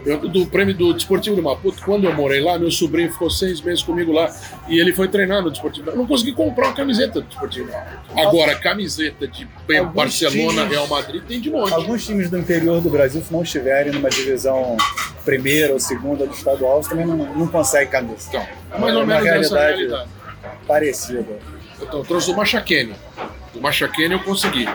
Eu- 0.05 0.19
do 0.29 0.47
prêmio 0.47 0.75
do 0.75 0.93
Desportivo 0.95 1.37
de 1.37 1.43
Maputo, 1.43 1.83
quando 1.85 2.05
eu 2.05 2.15
morei 2.15 2.41
lá, 2.41 2.59
meu 2.59 2.71
sobrinho 2.71 3.11
ficou 3.13 3.29
seis 3.31 3.61
meses 3.61 3.83
comigo 3.83 4.13
lá 4.13 4.35
e 4.69 4.79
ele 4.79 4.93
foi 4.93 5.09
treinar 5.09 5.43
no 5.43 5.51
Desportivo. 5.51 5.91
Eu 5.91 5.97
não 5.97 6.07
consegui 6.07 6.33
comprar 6.33 6.69
uma 6.69 6.75
camiseta 6.75 7.21
do 7.21 7.27
Desportivo 7.27 7.67
de 7.67 7.73
Maputo. 7.73 8.19
Agora, 8.21 8.55
camiseta 8.57 9.27
de 9.29 9.47
Alguns 9.79 9.95
Barcelona, 9.95 10.63
times- 10.63 10.69
Real 10.71 10.87
Madrid 10.89 11.23
tem 11.25 11.41
de 11.41 11.51
monte. 11.51 11.73
Alguns 11.73 12.05
times 12.07 12.31
do 12.31 12.39
interior 12.39 12.81
do 12.81 12.89
Brasil, 12.91 13.23
se 13.23 13.33
não 13.33 13.43
estiverem 13.43 13.93
numa 13.93 14.09
divisão 14.11 14.77
primeira 15.25 15.73
ou 15.73 15.79
segunda 15.81 16.27
do 16.27 16.33
estadual, 16.35 16.81
também 16.83 17.07
não, 17.07 17.17
não 17.17 17.47
consegue 17.47 17.91
camisa. 17.91 18.27
Então, 18.29 18.41
é 18.75 18.79
mais 18.79 18.95
ou 18.95 19.01
É 19.03 19.05
uma 19.05 19.21
menos 19.21 19.27
essa 19.47 19.59
realidade- 19.59 19.77
realidade. 19.79 20.11
Parecida. 20.67 21.27
Então, 21.83 21.99
eu 22.01 22.05
trouxe 22.05 22.31
do 22.31 22.37
Machakene. 22.37 22.95
Do 23.53 23.61
Machakene 23.61 24.15
eu 24.15 24.21
consegui. 24.21 24.69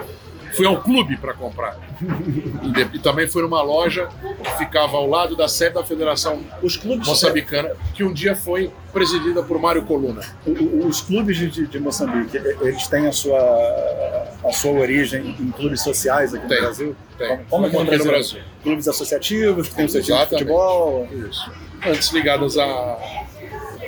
Fui 0.56 0.65
ao 0.65 0.82
clube 0.82 1.18
para 1.18 1.34
comprar. 1.34 1.78
E, 2.94 3.00
também 3.00 3.28
fui 3.28 3.41
numa 3.41 3.62
loja 3.62 4.08
que 4.44 4.58
ficava 4.58 4.98
ao 4.98 5.08
lado 5.08 5.36
da 5.36 5.48
sede 5.48 5.76
da 5.76 5.84
Federação 5.84 6.41
Moçambicana, 7.06 7.72
que 7.94 8.04
um 8.04 8.13
dia 8.13 8.36
foi 8.36 8.72
presidida 8.94 9.44
por 9.44 9.60
Mário 9.60 9.84
Coluna. 9.86 10.22
os 10.88 11.02
clubes 11.02 11.38
de, 11.38 11.68
de- 11.68 11.80
Moçambique, 11.80 12.38
eles 12.38 12.88
têm 12.88 13.08
a 13.08 13.12
sua, 13.12 13.38
a 14.44 14.52
sua 14.52 14.72
origem 14.72 15.36
em 15.39 15.52
clubes 15.52 15.82
sociais 15.82 16.34
aqui 16.34 16.48
Tem. 16.48 16.58
no 16.58 16.63
Brasil? 16.63 16.96
Tem. 17.18 17.28
Como, 17.28 17.46
como 17.50 17.65
aqui 17.65 17.76
no 17.76 17.82
aqui 17.84 17.98
no 17.98 18.06
Brasil? 18.06 18.41
Clubes 18.63 18.88
associativos, 18.88 19.68
que 19.70 19.76
tem 19.76 19.86
o 19.86 19.89
seu 19.89 20.02
time 20.02 20.18
de 20.20 20.26
futebol. 20.28 21.08
Isso. 21.30 21.52
Antes 21.86 22.12
ligados 22.12 22.58
a, 22.58 22.98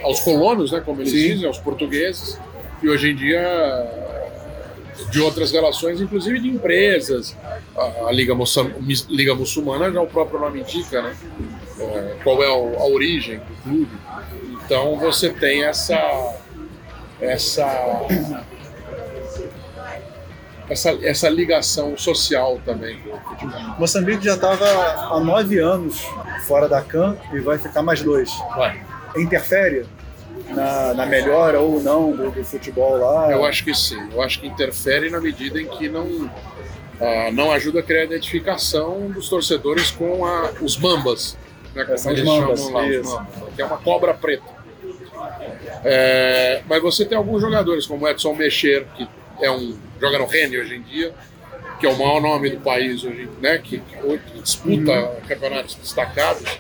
aos 0.03 0.19
colonos, 0.19 0.71
né, 0.71 0.81
como 0.81 1.01
eles 1.01 1.11
Sim. 1.11 1.17
dizem, 1.17 1.47
aos 1.47 1.57
portugueses, 1.57 2.39
e 2.83 2.89
hoje 2.89 3.11
em 3.11 3.15
dia 3.15 3.41
de 5.09 5.19
outras 5.21 5.51
relações, 5.51 6.01
inclusive 6.01 6.39
de 6.39 6.49
empresas. 6.49 7.35
A, 7.75 8.07
a 8.07 8.11
Liga, 8.11 8.33
Moçam, 8.35 8.71
Liga 9.09 9.33
Muçulmana, 9.35 9.91
já 9.91 10.01
o 10.01 10.07
próprio 10.07 10.39
nome 10.39 10.61
indica, 10.61 11.01
né? 11.01 11.15
É, 11.79 12.15
qual 12.23 12.43
é 12.43 12.49
o- 12.49 12.75
a 12.79 12.85
origem 12.87 13.37
do 13.39 13.63
clube. 13.63 13.91
Então 14.65 14.97
você 14.97 15.29
tem 15.29 15.63
essa 15.63 16.35
essa 17.21 17.65
essa, 20.69 20.89
essa 21.01 21.29
ligação 21.29 21.97
social 21.97 22.59
também. 22.65 22.99
Moçambique 23.79 24.25
já 24.25 24.33
estava 24.35 24.65
há 25.15 25.19
nove 25.19 25.59
anos 25.59 26.05
fora 26.45 26.67
da 26.67 26.81
CAN 26.81 27.15
e 27.33 27.39
vai 27.39 27.57
ficar 27.57 27.81
mais 27.81 28.01
dois. 28.01 28.29
Vai. 28.55 28.81
Interfere 29.15 29.85
na, 30.49 30.93
na 30.93 31.05
melhora 31.05 31.59
ou 31.59 31.81
não 31.81 32.11
do, 32.11 32.31
do 32.31 32.43
futebol 32.43 32.97
lá? 32.97 33.31
Eu 33.31 33.45
acho 33.45 33.63
que 33.63 33.73
sim. 33.73 33.99
Eu 34.11 34.21
acho 34.21 34.39
que 34.39 34.47
interfere 34.47 35.09
na 35.09 35.19
medida 35.19 35.61
em 35.61 35.67
que 35.67 35.89
não, 35.89 36.29
ah, 36.99 37.29
não 37.31 37.51
ajuda 37.51 37.79
a 37.79 37.83
criar 37.83 38.01
a 38.01 38.05
identificação 38.05 39.09
dos 39.11 39.29
torcedores 39.29 39.91
com 39.91 40.25
a- 40.25 40.51
os 40.61 40.77
mambas. 40.77 41.37
Né, 41.75 41.83
como 41.85 41.97
são 41.97 42.11
os 42.13 42.19
eles 42.19 42.29
mambas, 42.29 42.59
chamam 42.59 42.73
lá, 42.73 42.87
os 42.87 43.05
mambas, 43.11 43.53
que 43.55 43.61
é 43.61 43.65
uma 43.65 43.77
cobra 43.77 44.13
preta. 44.13 44.57
É, 45.83 46.61
mas 46.67 46.81
você 46.81 47.05
tem 47.05 47.17
alguns 47.17 47.41
jogadores, 47.41 47.85
como 47.85 48.07
Edson 48.07 48.33
Mexer, 48.33 48.85
que 48.95 49.07
é 49.41 49.51
um, 49.51 49.77
joga 50.01 50.17
no 50.19 50.25
Rennes 50.25 50.59
hoje 50.61 50.75
em 50.75 50.81
dia, 50.81 51.13
que 51.79 51.85
é 51.85 51.89
o 51.89 51.97
maior 51.97 52.19
nome 52.21 52.49
do 52.49 52.57
país 52.59 53.03
hoje, 53.03 53.29
né, 53.39 53.57
que, 53.59 53.77
que 53.79 54.39
disputa 54.41 54.91
Uhum. 54.91 55.15
campeonatos 55.27 55.75
destacados. 55.75 56.59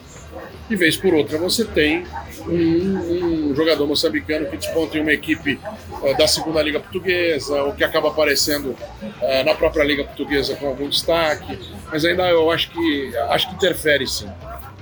De 0.69 0.75
vez 0.75 0.95
por 0.97 1.13
outra, 1.13 1.37
você 1.37 1.65
tem 1.65 2.05
um, 2.47 2.51
um 2.51 3.36
jogador 3.57 3.87
moçambicano 3.87 4.45
que 4.45 4.57
desponta 4.57 4.97
em 4.97 5.01
uma 5.01 5.11
equipe 5.11 5.59
eh, 6.03 6.13
da 6.13 6.27
segunda 6.27 6.61
Liga 6.61 6.79
Portuguesa, 6.79 7.63
ou 7.63 7.73
que 7.73 7.83
acaba 7.83 8.09
aparecendo 8.09 8.75
eh, 9.21 9.43
na 9.43 9.55
própria 9.55 9.83
Liga 9.83 10.03
Portuguesa 10.03 10.55
com 10.55 10.67
algum 10.67 10.87
destaque. 10.87 11.57
Mas 11.91 12.05
ainda 12.05 12.29
eu 12.29 12.51
acho 12.51 12.69
que 12.69 13.17
acho 13.29 13.49
que 13.49 13.55
interfere 13.55 14.07
sim. 14.07 14.29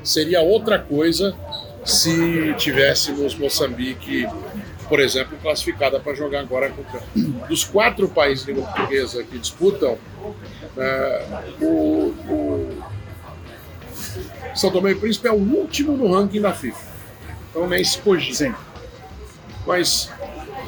Seria 0.04 0.42
outra 0.42 0.78
coisa 0.78 1.36
se 1.86 2.54
tivéssemos 2.58 3.36
Moçambique, 3.36 4.28
por 4.90 5.00
exemplo, 5.00 5.38
classificada 5.42 6.00
para 6.00 6.14
jogar 6.14 6.42
agora 6.42 6.70
contra. 6.70 7.02
Dos 7.48 7.64
quatro 7.64 8.10
países 8.10 8.46
de 8.46 8.52
Liga 8.52 8.68
Portuguesa 8.68 9.24
que 9.24 9.40
disputam, 9.40 9.98
eh, 10.78 11.26
o, 11.62 12.14
o 12.30 12.84
São 14.54 14.70
Tomé 14.70 14.92
e 14.92 14.96
Príncipe 14.96 15.28
é 15.28 15.32
o 15.32 15.36
último 15.36 15.96
no 15.96 16.14
ranking 16.14 16.42
da 16.42 16.54
FIFA. 16.54 16.96
Então 17.50 17.70
nem 17.70 17.82
se 17.82 17.98
cogita. 18.00 18.54
Mas 19.66 20.12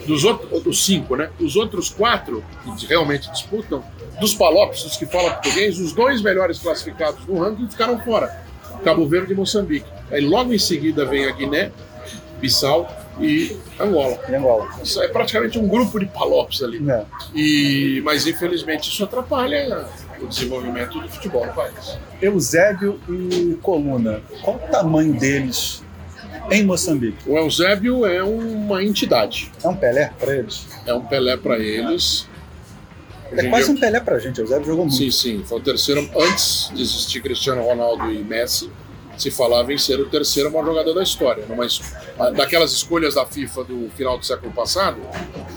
dos 0.05 0.23
outros 0.23 0.63
dos 0.63 0.86
cinco, 0.86 1.15
né? 1.15 1.29
Os 1.39 1.55
outros 1.55 1.89
quatro 1.89 2.43
que 2.77 2.86
realmente 2.86 3.29
disputam, 3.31 3.83
dos 4.19 4.33
Palopes, 4.33 4.83
os 4.83 4.97
que 4.97 5.05
falam 5.05 5.31
português, 5.31 5.77
os 5.77 5.93
dois 5.93 6.21
melhores 6.21 6.60
classificados 6.60 7.25
no 7.27 7.39
ranking 7.39 7.69
ficaram 7.69 7.99
fora. 7.99 8.45
Cabo 8.83 9.07
Verde 9.07 9.33
e 9.33 9.36
Moçambique. 9.36 9.88
Aí 10.12 10.21
logo 10.21 10.53
em 10.53 10.57
seguida 10.57 11.05
vem 11.05 11.25
a 11.25 11.31
Guiné, 11.31 11.71
Bissau 12.39 12.89
e 13.19 13.55
Angola. 13.79 14.19
Em 14.29 14.36
Angola. 14.36 14.67
Isso 14.81 15.01
é 15.01 15.07
praticamente 15.07 15.60
um 15.60 15.67
grupo 15.67 15.99
de 15.99 16.05
Palopes 16.05 16.63
ali. 16.63 16.83
É. 16.89 17.05
E, 17.36 18.01
mas 18.03 18.25
infelizmente 18.25 18.89
isso 18.89 19.03
atrapalha 19.03 19.86
o 20.21 20.27
desenvolvimento 20.27 20.99
do 20.99 21.10
futebol 21.10 21.45
no 21.45 21.53
país. 21.53 21.97
Eusébio 22.21 22.99
e 23.10 23.57
Coluna, 23.62 24.21
qual 24.41 24.55
o 24.55 24.71
tamanho 24.71 25.13
deles 25.13 25.83
em 26.51 26.63
Moçambique? 26.63 27.17
O 27.29 27.38
Eusébio 27.38 28.05
é 28.05 28.23
uma 28.23 28.83
entidade, 28.83 29.51
É 29.63 29.67
um 29.67 29.75
Pelé 29.75 30.12
para 30.19 30.36
eles? 30.36 30.67
é 30.86 30.93
um 30.93 31.01
Pelé 31.01 31.38
para 31.38 31.57
eles. 31.60 32.27
É 33.31 33.49
quase 33.49 33.65
dia- 33.65 33.73
um 33.75 33.77
Pelé 33.77 33.99
para 33.99 34.15
a 34.15 34.19
gente. 34.19 34.39
Eusébio 34.39 34.65
jogou 34.65 34.86
muito. 34.86 34.95
Sim, 34.97 35.12
sim. 35.12 35.43
Foi 35.45 35.57
o 35.60 35.62
terceiro 35.62 36.10
antes 36.17 36.71
de 36.73 36.81
existir 36.81 37.21
Cristiano 37.21 37.62
Ronaldo 37.62 38.10
e 38.12 38.23
Messi. 38.23 38.71
se 39.17 39.31
falava 39.31 39.73
em 39.73 39.79
ser 39.79 39.99
o 39.99 40.05
terceiro 40.07 40.51
maior 40.51 40.63
jogador 40.67 40.93
da 40.93 41.01
história. 41.01 41.43
Mas 41.57 41.81
daquelas 42.36 42.71
escolhas 42.71 43.15
da 43.15 43.25
FIFA 43.25 43.63
do 43.63 43.89
final 43.97 44.15
do 44.15 44.23
século 44.23 44.51
passado, 44.53 44.97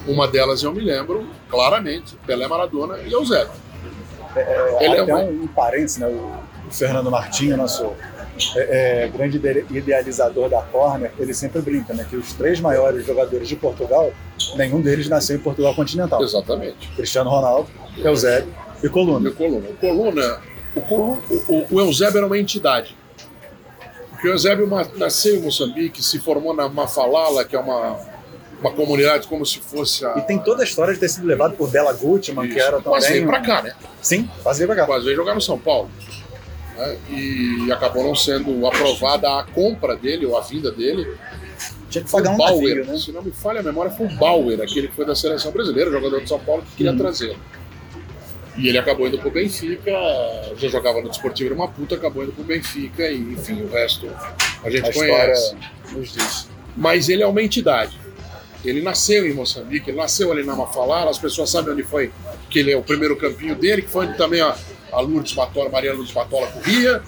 uma 0.09 0.27
delas 0.27 0.63
eu 0.63 0.73
me 0.73 0.81
lembro 0.81 1.29
claramente, 1.51 2.17
Pelé 2.27 2.49
Maradona 2.49 2.97
e 3.07 3.13
Eusébio. 3.13 3.53
É, 4.35 4.41
é, 4.41 4.85
Ele 4.87 4.97
até 4.99 5.11
é 5.11 5.15
um, 5.15 5.43
um 5.43 5.47
parênteses, 5.47 5.99
né? 5.99 6.07
O, 6.07 6.33
o 6.69 6.73
Fernando 6.73 7.11
Martinho, 7.11 7.55
nosso 7.59 7.93
é, 8.57 9.05
é, 9.05 9.09
grande 9.09 9.41
idealizador 9.71 10.49
da 10.49 10.63
Corner, 10.63 11.11
ele 11.19 11.35
sempre 11.35 11.61
brinca, 11.61 11.93
né? 11.95 12.07
Que 12.09 12.17
os 12.17 12.33
três 12.33 12.61
maiores 12.61 13.07
jogadores 13.07 13.49
de 13.49 13.57
Portugal, 13.57 14.13
nenhum 14.57 14.81
deles 14.81 15.09
nasceu 15.09 15.37
em 15.37 15.41
Portugal 15.41 15.75
continental. 15.75 16.23
Exatamente. 16.23 16.89
Cristiano 16.97 17.31
Ronaldo, 17.31 17.69
Eusébio 17.99 18.55
e 18.83 18.89
Coluna. 18.89 19.29
E 19.29 19.33
Coluna. 19.33 19.69
O 19.69 19.75
Coluna, 19.77 20.41
o, 20.75 20.81
Coluna, 20.81 21.21
o, 21.49 21.67
o 21.75 21.81
Eusébio 21.81 22.19
era 22.19 22.27
uma 22.27 22.39
entidade. 22.39 22.97
Porque 24.11 24.29
o 24.29 24.33
Eusébio 24.33 24.69
nasceu 24.97 25.37
em 25.37 25.41
Moçambique, 25.41 26.03
se 26.03 26.19
formou 26.19 26.55
na 26.55 26.69
Mafalala, 26.69 27.43
que 27.43 27.57
é 27.57 27.59
uma, 27.59 27.99
uma 28.61 28.71
comunidade 28.71 29.27
como 29.27 29.47
se 29.47 29.59
fosse 29.61 30.05
a... 30.05 30.19
E 30.19 30.21
tem 30.23 30.39
toda 30.39 30.63
a 30.63 30.65
história 30.65 30.93
de 30.93 31.01
ter 31.01 31.09
sido 31.09 31.27
levado 31.27 31.57
por 31.57 31.71
Bela 31.71 31.93
Gutmann, 31.95 32.47
que 32.49 32.61
era 32.61 32.73
também... 32.73 32.91
Quase 32.91 33.13
veio 33.13 33.27
pra 33.27 33.41
cá, 33.41 33.63
né? 33.63 33.73
Sim, 34.03 34.29
quase 34.43 34.59
veio 34.59 34.69
pra 34.69 34.77
cá. 34.77 34.87
Quase 34.87 35.07
veio 35.07 35.17
jogar 35.17 35.35
no 35.35 35.41
São 35.41 35.59
Paulo. 35.59 35.91
Né? 36.81 36.97
E 37.11 37.73
acabou 37.73 38.03
não 38.03 38.15
sendo 38.15 38.67
aprovada 38.67 39.39
a 39.39 39.45
compra 39.45 39.95
dele, 39.95 40.25
ou 40.25 40.37
a 40.37 40.41
vinda 40.41 40.73
dele. 40.73 41.15
Tinha 41.91 42.03
que 42.03 42.11
pagar 42.11 42.31
um 42.31 42.37
Bauer, 42.37 42.77
navio, 42.77 42.87
né? 42.87 42.99
Se 42.99 43.13
não 43.13 43.23
me 43.23 43.33
falha 43.33 43.61
a 43.61 43.63
memória, 43.63 43.91
foi 43.91 44.07
o 44.07 44.17
Bauer, 44.17 44.61
aquele 44.63 44.89
que 44.89 44.95
foi 44.95 45.05
da 45.05 45.15
seleção 45.15 45.53
brasileira, 45.53 45.91
jogador 45.91 46.23
de 46.23 46.29
São 46.29 46.39
Paulo, 46.39 46.63
que 46.63 46.77
queria 46.77 46.93
hum. 46.93 46.97
trazê-lo. 46.97 47.37
E 48.57 48.69
ele 48.69 48.79
acabou 48.79 49.07
indo 49.07 49.19
pro 49.19 49.31
Benfica, 49.31 49.93
já 50.57 50.69
jogava 50.69 51.01
no 51.01 51.09
Desportivo 51.09 51.55
uma 51.55 51.69
puta, 51.69 51.95
acabou 51.95 52.23
indo 52.23 52.33
pro 52.33 52.45
Benfica 52.45 53.09
e, 53.09 53.19
enfim, 53.19 53.63
o 53.63 53.69
resto 53.69 54.09
a 54.63 54.71
gente 54.71 54.89
a 54.89 54.93
conhece. 54.93 55.57
Nos 55.93 56.13
diz. 56.13 56.49
Mas 56.77 57.09
ele 57.09 57.23
é 57.23 57.27
uma 57.27 57.43
entidade. 57.43 57.99
Ele 58.65 58.83
nasceu 58.83 59.27
em 59.27 59.33
Moçambique, 59.33 59.91
ele 59.91 59.97
nasceu 59.97 60.31
ali 60.31 60.45
na 60.45 60.55
Mafalala, 60.55 61.11
as 61.11 61.19
pessoas 61.19 61.51
sabem 61.51 61.73
onde 61.73 61.83
foi 61.83 62.13
que 62.51 62.59
ele 62.59 62.73
é 62.73 62.77
o 62.77 62.83
primeiro 62.83 63.17
campinho 63.17 63.55
dele, 63.55 63.83
que 63.83 63.89
foi 63.89 64.07
onde 64.07 64.19
também 64.19 64.41
a, 64.41 64.57
a 64.93 65.01
Lourdes 65.01 65.33
Batola, 65.33 65.71
Maria 65.71 65.93
Lourdes 65.93 66.13
Batola 66.13 66.47
corria, 66.49 67.03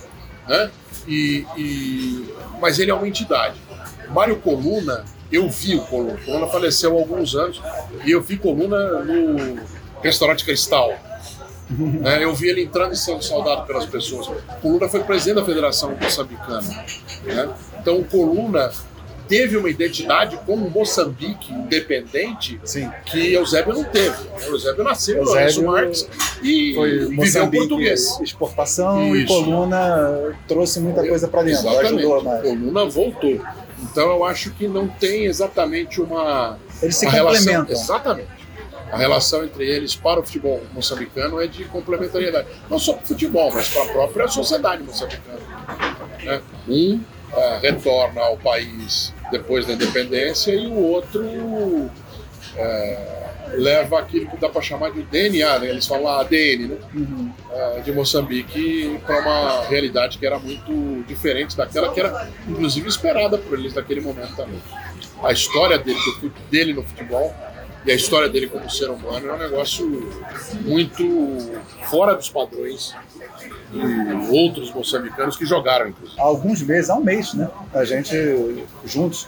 né? 0.49 0.71
E, 1.07 1.45
e, 1.57 2.35
mas 2.61 2.79
ele 2.79 2.91
é 2.91 2.95
uma 2.95 3.09
entidade. 3.09 3.61
Mário 4.11 4.37
Coluna, 4.37 5.05
eu 5.31 5.49
vi 5.49 5.75
o 5.75 5.83
Coluna. 5.83 6.19
Coluna 6.25 6.47
faleceu 6.47 6.97
há 6.97 7.01
alguns 7.01 7.35
anos 7.35 7.61
e 8.05 8.11
eu 8.11 8.23
vi 8.23 8.37
Coluna 8.37 9.01
no 9.01 9.61
restaurante 10.03 10.45
Cristal 10.45 10.93
é, 12.05 12.25
eu 12.25 12.35
vi 12.35 12.49
ele 12.49 12.63
entrando 12.63 12.93
e 12.93 12.97
sendo 12.97 13.23
saudado 13.23 13.67
pelas 13.67 13.87
pessoas. 13.87 14.29
Coluna 14.61 14.89
foi 14.89 15.03
presidente 15.03 15.37
da 15.37 15.45
Federação 15.45 15.97
Moçambicana. 16.01 16.85
Né? 17.25 17.49
Então, 17.81 17.99
o 17.99 18.05
Coluna 18.05 18.71
teve 19.33 19.57
uma 19.57 19.71
identidade 19.71 20.39
como 20.45 20.69
Moçambique 20.69 21.55
independente 21.55 22.61
Sim. 22.65 22.91
que 23.07 23.33
Eusébio 23.33 23.73
não 23.73 23.83
teve. 23.83 24.15
Eusébio 24.47 24.85
nasceu 24.85 25.17
no 25.17 25.25
Lourenço 25.25 25.65
Marques 25.65 26.07
e 26.43 26.75
foi 26.75 27.07
viveu 27.07 27.51
português. 27.51 28.21
Exportação 28.21 29.17
Isso. 29.17 29.25
e 29.25 29.27
Coluna 29.27 30.37
trouxe 30.47 30.81
muita 30.81 31.09
coisa 31.09 31.29
para 31.29 31.45
dentro. 31.45 31.67
Exatamente. 31.67 32.03
Coluna 32.43 32.85
voltou. 32.85 33.41
Então 33.83 34.11
eu 34.11 34.23
acho 34.23 34.51
que 34.51 34.69
não 34.69 34.87
tem 34.87 35.25
exatamente 35.25 35.99
uma. 35.99 36.59
Eles 36.83 36.97
se 36.97 37.07
complementam. 37.07 37.65
Relação. 37.65 37.71
Exatamente. 37.71 38.43
A 38.91 38.99
relação 38.99 39.45
entre 39.45 39.67
eles 39.67 39.97
para 39.97 40.21
o 40.21 40.23
futebol 40.23 40.61
moçambicano 40.75 41.41
é 41.41 41.47
de 41.47 41.65
complementariedade. 41.65 42.49
Não 42.69 42.79
só 42.79 42.93
para 42.93 43.05
o 43.05 43.07
futebol, 43.07 43.51
mas 43.51 43.71
para 43.71 43.85
a 43.85 43.87
própria 43.87 44.29
sociedade 44.29 44.83
moçambicana. 44.83 45.41
Né? 46.23 46.43
Um 46.69 47.01
uh, 47.33 47.59
retorna 47.63 48.21
ao 48.21 48.37
país 48.37 49.15
depois 49.33 49.67
da 49.67 49.73
independência 49.73 50.53
e 50.53 50.67
o 50.67 50.79
outro 50.79 51.21
uh, 51.21 51.91
leva 53.55 53.99
aquilo 53.99 54.31
que 54.31 54.37
dá 54.37 54.49
para 54.49 54.63
chamar 54.63 54.93
de 54.93 55.03
DNA, 55.03 55.59
né? 55.59 55.69
eles 55.69 55.87
falam 55.87 56.09
ADN, 56.21 56.69
né? 56.69 56.77
Uhum. 56.95 57.33
Uh, 57.51 57.83
de 57.83 57.93
Moçambique 57.93 59.01
para 59.05 59.21
uma 59.21 59.65
realidade 59.65 60.19
que 60.19 60.27
era 60.27 60.39
muito 60.39 61.05
diferente 61.07 61.57
daquela 61.57 61.93
que 61.93 62.01
era, 62.01 62.31
inclusive, 62.47 62.89
esperada 62.89 63.37
por 63.39 63.59
eles 63.59 63.75
naquele 63.75 64.01
momento 64.01 64.37
também. 64.37 64.61
A 65.23 65.33
história 65.33 65.79
dele, 65.79 65.99
dele 66.51 66.75
no 66.75 66.83
futebol 66.83 67.35
e 67.85 67.91
a 67.91 67.95
história 67.95 68.29
dele 68.29 68.47
como 68.47 68.71
ser 68.71 68.91
humano 68.91 69.29
é 69.29 69.35
um 69.35 69.39
negócio 69.39 69.87
muito 70.63 71.05
fora 71.91 72.15
dos 72.15 72.29
padrões 72.31 72.95
de 73.73 74.37
outros 74.37 74.73
moçambicanos 74.73 75.37
que 75.37 75.45
jogaram, 75.45 75.89
inclusive. 75.89 76.21
Há 76.21 76.25
alguns 76.25 76.63
meses, 76.63 76.91
há 76.91 76.95
um 76.95 77.03
mês, 77.03 77.35
né? 77.35 77.51
A 77.73 77.85
gente, 77.85 78.15
juntos, 78.85 79.27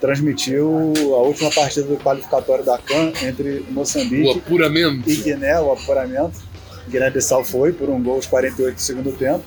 transmitiu 0.00 0.92
a 1.14 1.22
última 1.22 1.50
partida 1.50 1.86
do 1.86 1.96
qualificatório 1.96 2.64
da 2.64 2.78
CAN 2.78 3.12
entre 3.22 3.64
Moçambique 3.70 4.28
o 4.28 4.30
apuramento. 4.32 5.10
e 5.10 5.16
Guiné, 5.16 5.58
o 5.60 5.72
apuramento. 5.72 6.40
Guiné-Bissau 6.88 7.44
foi 7.44 7.72
por 7.72 7.88
um 7.90 8.02
gol 8.02 8.14
aos 8.14 8.26
48 8.26 8.74
do 8.74 8.80
segundo 8.80 9.12
tempo. 9.12 9.44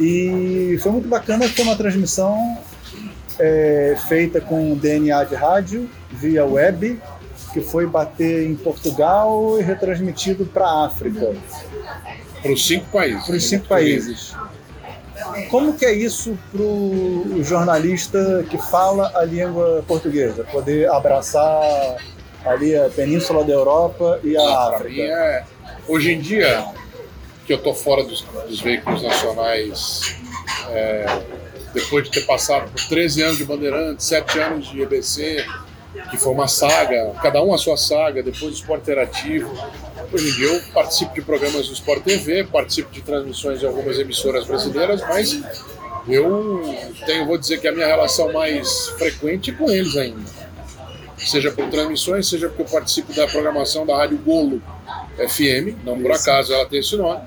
E 0.00 0.78
foi 0.82 0.92
muito 0.92 1.08
bacana, 1.08 1.48
foi 1.48 1.64
uma 1.64 1.76
transmissão 1.76 2.58
é, 3.38 3.96
feita 4.08 4.40
com 4.40 4.74
DNA 4.76 5.24
de 5.24 5.34
rádio, 5.34 5.88
via 6.10 6.44
web, 6.44 6.98
que 7.52 7.60
foi 7.60 7.86
bater 7.86 8.48
em 8.48 8.54
Portugal 8.54 9.58
e 9.58 9.62
retransmitido 9.62 10.46
para 10.46 10.66
a 10.66 10.86
África. 10.86 11.34
Para 12.40 12.52
os 12.52 12.66
cinco 12.66 12.86
países. 12.86 13.24
Para 13.24 13.36
os 13.36 13.48
cinco 13.48 13.66
países. 13.66 14.34
Como 15.50 15.74
que 15.74 15.84
é 15.84 15.92
isso 15.92 16.36
para 16.50 16.62
o 16.62 17.42
jornalista 17.42 18.44
que 18.50 18.58
fala 18.58 19.12
a 19.14 19.24
língua 19.24 19.84
portuguesa? 19.86 20.44
Poder 20.44 20.90
abraçar 20.90 21.96
ali 22.44 22.76
a 22.76 22.88
península 22.88 23.44
da 23.44 23.52
Europa 23.52 24.18
e 24.24 24.36
a 24.36 24.40
ah, 24.40 24.76
África? 24.76 24.90
Mim 24.90 25.00
é... 25.00 25.44
Hoje 25.86 26.12
em 26.12 26.20
dia, 26.20 26.64
que 27.46 27.52
eu 27.52 27.56
estou 27.56 27.74
fora 27.74 28.04
dos, 28.04 28.22
dos, 28.48 28.60
veículos 28.60 29.02
nacionais, 29.02 30.16
é, 30.70 31.22
depois 31.74 32.04
de 32.04 32.10
ter 32.10 32.26
passado 32.26 32.70
por 32.70 32.80
13 32.88 33.22
anos 33.22 33.38
de 33.38 33.44
Bandeirantes, 33.44 34.06
7 34.06 34.38
anos 34.38 34.70
de 34.70 34.80
EBC, 34.80 35.44
que 36.10 36.16
foi 36.16 36.32
uma 36.32 36.48
saga, 36.48 37.12
cada 37.22 37.42
um 37.42 37.52
a 37.52 37.58
sua 37.58 37.76
saga, 37.76 38.22
depois 38.22 38.52
o 38.52 38.54
esporte 38.54 38.82
interativo. 38.82 39.52
Hoje 40.12 40.28
em 40.28 40.32
dia 40.32 40.48
eu 40.48 40.60
participo 40.72 41.14
de 41.14 41.22
programas 41.22 41.68
do 41.68 41.74
Sport 41.74 42.02
TV, 42.02 42.44
participo 42.44 42.90
de 42.90 43.02
transmissões 43.02 43.60
de 43.60 43.66
algumas 43.66 43.98
emissoras 43.98 44.46
brasileiras, 44.46 45.00
mas 45.02 45.40
eu 46.08 46.62
tenho, 47.06 47.26
vou 47.26 47.38
dizer 47.38 47.60
que 47.60 47.68
a 47.68 47.72
minha 47.72 47.86
relação 47.86 48.32
mais 48.32 48.88
frequente 48.98 49.50
é 49.50 49.54
com 49.54 49.70
eles 49.70 49.96
ainda. 49.96 50.42
Seja 51.18 51.52
por 51.52 51.68
transmissões, 51.68 52.28
seja 52.28 52.48
porque 52.48 52.62
eu 52.62 52.66
participo 52.66 53.12
da 53.12 53.26
programação 53.28 53.86
da 53.86 53.96
Rádio 53.96 54.18
Golo 54.18 54.60
FM, 55.16 55.84
não 55.84 56.00
por 56.00 56.10
acaso 56.10 56.52
ela 56.52 56.66
tem 56.66 56.80
esse 56.80 56.96
nome. 56.96 57.20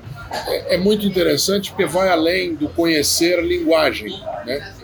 É, 0.48 0.74
é 0.74 0.78
muito 0.78 1.06
interessante 1.06 1.70
porque 1.70 1.86
vai 1.86 2.08
além 2.08 2.54
do 2.54 2.68
conhecer 2.68 3.38
a 3.38 3.42
linguagem, 3.42 4.10
né? 4.44 4.74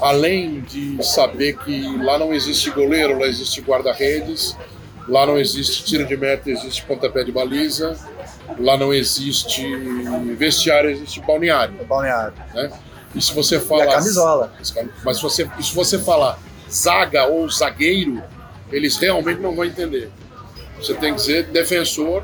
Além 0.00 0.60
de 0.60 1.02
saber 1.04 1.56
que 1.58 1.96
lá 2.02 2.18
não 2.18 2.32
existe 2.32 2.70
goleiro, 2.70 3.18
lá 3.18 3.26
existe 3.26 3.60
guarda-redes, 3.60 4.56
lá 5.08 5.26
não 5.26 5.38
existe 5.38 5.84
tiro 5.84 6.06
de 6.06 6.16
meta, 6.16 6.50
existe 6.50 6.84
pontapé 6.84 7.24
de 7.24 7.32
baliza, 7.32 7.96
lá 8.58 8.76
não 8.76 8.92
existe 8.92 9.64
vestiário, 10.36 10.90
existe 10.90 11.20
balneário. 11.20 11.74
É 11.80 11.84
balneário. 11.84 12.34
Né? 12.54 12.70
E 13.14 13.22
se 13.22 13.32
você 13.32 13.58
fala. 13.58 13.84
E 13.84 13.88
a 13.88 13.92
camisola. 13.92 14.52
Mas 15.04 15.16
se 15.16 15.22
você, 15.22 15.50
se 15.60 15.74
você 15.74 15.98
falar 15.98 16.38
zaga 16.70 17.26
ou 17.26 17.48
zagueiro, 17.50 18.22
eles 18.70 18.96
realmente 18.96 19.40
não 19.40 19.54
vão 19.54 19.64
entender. 19.64 20.10
Você 20.76 20.94
tem 20.94 21.12
que 21.12 21.20
dizer 21.20 21.44
defensor 21.44 22.22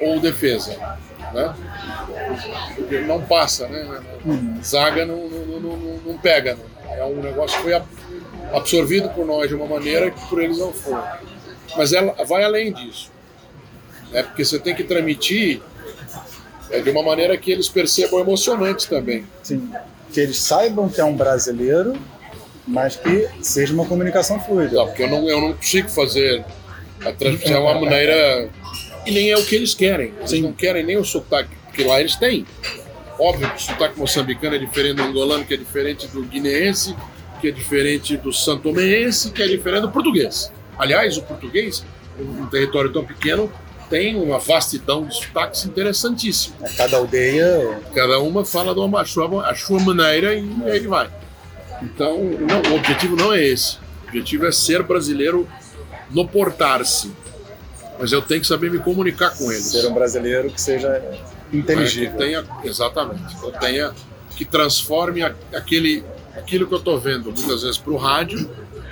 ou 0.00 0.20
defesa. 0.20 0.76
Né? 1.32 1.54
Porque 2.76 3.00
não 3.00 3.20
passa, 3.20 3.66
né? 3.66 4.00
Uhum. 4.24 4.60
Zaga 4.62 5.04
não, 5.04 5.28
não, 5.28 5.60
não, 5.60 5.76
não 6.06 6.18
pega. 6.18 6.54
Né? 6.54 6.60
É 7.06 7.08
um 7.08 7.22
negócio 7.22 7.56
que 7.58 7.62
foi 7.62 7.82
absorvido 8.52 9.08
por 9.10 9.24
nós 9.24 9.48
de 9.48 9.54
uma 9.54 9.66
maneira 9.66 10.10
que 10.10 10.20
por 10.28 10.42
eles 10.42 10.58
não 10.58 10.72
foi. 10.72 11.00
Mas 11.76 11.92
ela 11.92 12.12
vai 12.24 12.42
além 12.42 12.72
disso. 12.72 13.10
Né? 14.10 14.22
Porque 14.24 14.44
você 14.44 14.58
tem 14.58 14.74
que 14.74 14.82
transmitir 14.82 15.62
é, 16.70 16.80
de 16.80 16.90
uma 16.90 17.02
maneira 17.02 17.36
que 17.36 17.52
eles 17.52 17.68
percebam 17.68 18.20
emocionante 18.20 18.88
também. 18.88 19.24
Sim. 19.42 19.70
Que 20.12 20.20
eles 20.20 20.38
saibam 20.38 20.88
que 20.88 21.00
é 21.00 21.04
um 21.04 21.16
brasileiro, 21.16 21.94
mas 22.66 22.96
que 22.96 23.28
seja 23.40 23.72
uma 23.72 23.86
comunicação 23.86 24.40
fluida. 24.40 24.76
Não, 24.76 24.86
porque 24.86 25.04
eu 25.04 25.08
não, 25.08 25.28
eu 25.28 25.40
não 25.40 25.52
consigo 25.52 25.88
fazer 25.88 26.44
a 27.04 27.12
transmissão 27.12 27.52
de 27.52 27.58
uma 27.58 27.80
maneira. 27.80 28.50
E 29.04 29.10
nem 29.12 29.30
é 29.30 29.36
o 29.36 29.44
que 29.44 29.54
eles 29.54 29.74
querem. 29.74 30.12
Eles 30.18 30.30
Sim. 30.30 30.42
não 30.42 30.52
querem 30.52 30.84
nem 30.84 30.96
o 30.96 31.04
sotaque, 31.04 31.50
porque 31.66 31.84
lá 31.84 32.00
eles 32.00 32.16
têm. 32.16 32.44
Óbvio 33.18 33.50
que 33.50 33.56
o 33.56 33.60
sotaque 33.60 33.98
moçambicano 33.98 34.56
é 34.56 34.58
diferente 34.58 34.96
do 34.96 35.02
angolano, 35.04 35.44
que 35.44 35.54
é 35.54 35.56
diferente 35.56 36.06
do 36.08 36.22
guineense, 36.22 36.94
que 37.40 37.48
é 37.48 37.50
diferente 37.50 38.16
do 38.16 38.32
santomense, 38.32 39.30
que 39.30 39.42
é 39.42 39.46
diferente 39.46 39.82
do 39.82 39.90
português. 39.90 40.52
Aliás, 40.78 41.16
o 41.16 41.22
português, 41.22 41.84
um 42.18 42.46
território 42.46 42.92
tão 42.92 43.04
pequeno, 43.04 43.50
tem 43.88 44.16
uma 44.16 44.38
vastidão 44.38 45.06
de 45.06 45.14
sotaques 45.14 45.64
interessantíssima. 45.64 46.56
É, 46.62 46.68
cada 46.70 46.96
aldeia. 46.96 47.80
Cada 47.94 48.18
uma 48.20 48.44
fala 48.44 48.74
de 48.74 48.80
uma, 48.80 49.00
a, 49.00 49.04
sua, 49.04 49.48
a 49.48 49.54
sua 49.54 49.80
maneira 49.80 50.34
e 50.34 50.48
aí 50.64 50.86
vai. 50.86 51.08
Então, 51.82 52.18
não, 52.18 52.72
o 52.72 52.76
objetivo 52.76 53.16
não 53.16 53.32
é 53.32 53.42
esse. 53.44 53.76
O 54.04 54.08
objetivo 54.08 54.46
é 54.46 54.52
ser 54.52 54.82
brasileiro 54.82 55.48
no 56.10 56.26
portar-se. 56.26 57.12
Mas 57.98 58.12
eu 58.12 58.20
tenho 58.20 58.40
que 58.40 58.46
saber 58.46 58.70
me 58.70 58.78
comunicar 58.78 59.30
com 59.36 59.50
eles. 59.50 59.64
Ser 59.64 59.86
um 59.86 59.94
brasileiro 59.94 60.50
que 60.50 60.60
seja 60.60 61.02
inteligível. 61.52 62.12
Que 62.12 62.18
tenha, 62.18 62.44
exatamente. 62.64 63.36
Que 63.36 63.58
tenha 63.58 63.92
que 64.36 64.44
transforme 64.44 65.22
aquele, 65.52 66.04
aquilo 66.36 66.66
que 66.66 66.74
eu 66.74 66.78
estou 66.78 67.00
vendo 67.00 67.32
muitas 67.32 67.62
vezes 67.62 67.78
para 67.78 67.92
o 67.92 67.96
rádio 67.96 68.48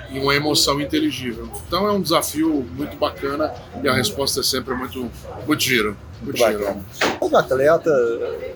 em 0.09 0.19
uma 0.19 0.35
emoção 0.35 0.81
inteligível. 0.81 1.49
Então 1.67 1.87
é 1.87 1.91
um 1.91 2.01
desafio 2.01 2.65
muito 2.75 2.97
bacana 2.97 3.53
e 3.83 3.87
a 3.87 3.93
resposta 3.93 4.39
é 4.39 4.43
sempre 4.43 4.73
muito, 4.73 5.09
muito 5.45 5.61
giro. 5.61 5.95
Muito, 6.21 6.39
muito 6.39 6.57
giro. 6.57 6.83
O 7.21 7.37
atleta 7.37 7.91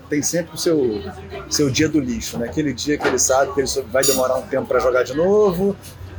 tem 0.10 0.22
sempre 0.22 0.56
o 0.56 0.58
seu, 0.58 1.02
seu 1.50 1.70
dia 1.70 1.90
do 1.90 2.00
lixo, 2.00 2.38
né? 2.38 2.48
aquele 2.48 2.74
dia 2.74 2.98
que 2.98 3.08
ele 3.08 3.20
sabe 3.20 3.54
que 3.54 3.62
ele 3.62 3.70
vai 3.92 4.04
demorar 4.04 4.38
um 4.38 4.48
tempo 4.48 4.68
para 4.68 4.80
jogar 4.80 5.04
de 5.04 5.14
novo, 5.14 5.76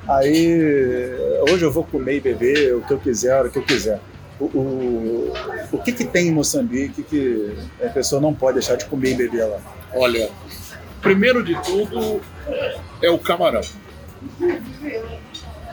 aí 0.07 1.11
hoje 1.51 1.65
eu 1.65 1.73
vou 1.73 1.85
comer 1.85 2.17
e 2.17 2.21
beber 2.21 2.77
o 2.77 2.83
que 2.83 2.93
eu 2.93 2.99
quiser, 2.99 3.45
o 3.45 3.51
que 3.51 3.59
eu 3.59 3.63
quiser. 3.63 4.01
O, 4.41 4.45
o, 4.45 5.33
o 5.73 5.79
que, 5.79 5.93
que 5.93 6.05
tem 6.05 6.29
em 6.29 6.33
Moçambique 6.33 7.03
que 7.03 7.55
a 7.85 7.91
pessoa 7.91 8.21
não 8.23 8.33
pode 8.33 8.55
deixar 8.55 8.77
de 8.77 8.87
comer 8.87 9.13
e 9.13 9.15
beber 9.15 9.45
lá? 9.45 9.61
Olha, 9.95 10.31
primeiro 11.03 11.45
de 11.45 11.55
tudo 11.63 12.23
é 13.03 13.11
o 13.11 13.19
camarão. 13.19 13.61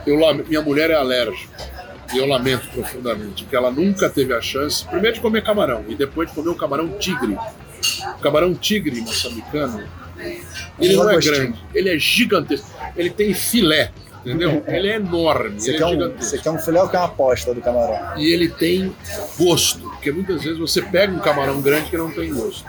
Eu, 0.05 0.17
minha 0.45 0.61
mulher 0.61 0.89
é 0.89 0.95
alérgica 0.95 1.77
e 2.13 2.17
eu 2.17 2.25
lamento 2.25 2.67
profundamente 2.69 3.45
que 3.45 3.55
ela 3.55 3.71
nunca 3.71 4.09
teve 4.09 4.33
a 4.33 4.41
chance, 4.41 4.85
primeiro 4.85 5.15
de 5.15 5.21
comer 5.21 5.43
camarão 5.43 5.85
e 5.87 5.95
depois 5.95 6.29
de 6.29 6.35
comer 6.35 6.49
o 6.49 6.55
camarão 6.55 6.89
tigre. 6.97 7.37
O 8.17 8.19
camarão 8.19 8.53
tigre 8.53 8.99
moçambicano, 9.01 9.87
ele 10.79 10.95
não 10.95 11.09
é 11.09 11.17
grande, 11.19 11.59
ele 11.73 11.89
é 11.89 11.97
gigantesco, 11.97 12.67
ele 12.95 13.09
tem 13.09 13.33
filé, 13.33 13.91
entendeu? 14.27 14.63
Ele 14.67 14.89
é 14.89 14.95
enorme. 14.95 15.59
Você, 15.59 15.73
quer, 15.73 15.83
é 15.83 15.85
um, 15.85 16.15
você 16.15 16.37
quer 16.37 16.51
um 16.51 16.59
filé 16.59 16.81
ou 16.81 16.89
quer 16.89 16.97
uma 16.97 17.05
aposta 17.05 17.53
do 17.53 17.61
camarão? 17.61 18.17
E 18.17 18.31
ele 18.31 18.49
tem 18.49 18.93
gosto, 19.37 19.89
porque 19.89 20.11
muitas 20.11 20.43
vezes 20.43 20.59
você 20.59 20.81
pega 20.81 21.13
um 21.13 21.19
camarão 21.19 21.61
grande 21.61 21.89
que 21.89 21.97
não 21.97 22.11
tem 22.11 22.33
gosto. 22.33 22.65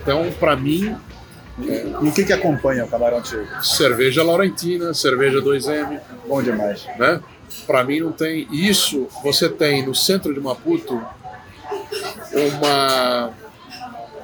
Então, 0.00 0.30
para 0.38 0.54
mim. 0.56 0.94
É, 1.68 1.86
e 2.02 2.08
o 2.08 2.12
que, 2.12 2.24
que 2.24 2.32
acompanha 2.32 2.84
o 2.84 2.88
camarão 2.88 3.20
tigre? 3.20 3.46
Cerveja 3.62 4.22
Laurentina, 4.22 4.94
cerveja 4.94 5.38
2M. 5.38 6.00
Bom 6.26 6.42
demais. 6.42 6.86
Né? 6.98 7.20
Para 7.66 7.84
mim 7.84 8.00
não 8.00 8.12
tem. 8.12 8.46
Isso 8.50 9.06
você 9.22 9.48
tem 9.48 9.84
no 9.84 9.94
centro 9.94 10.32
de 10.32 10.40
Maputo 10.40 11.00
uma 12.32 13.32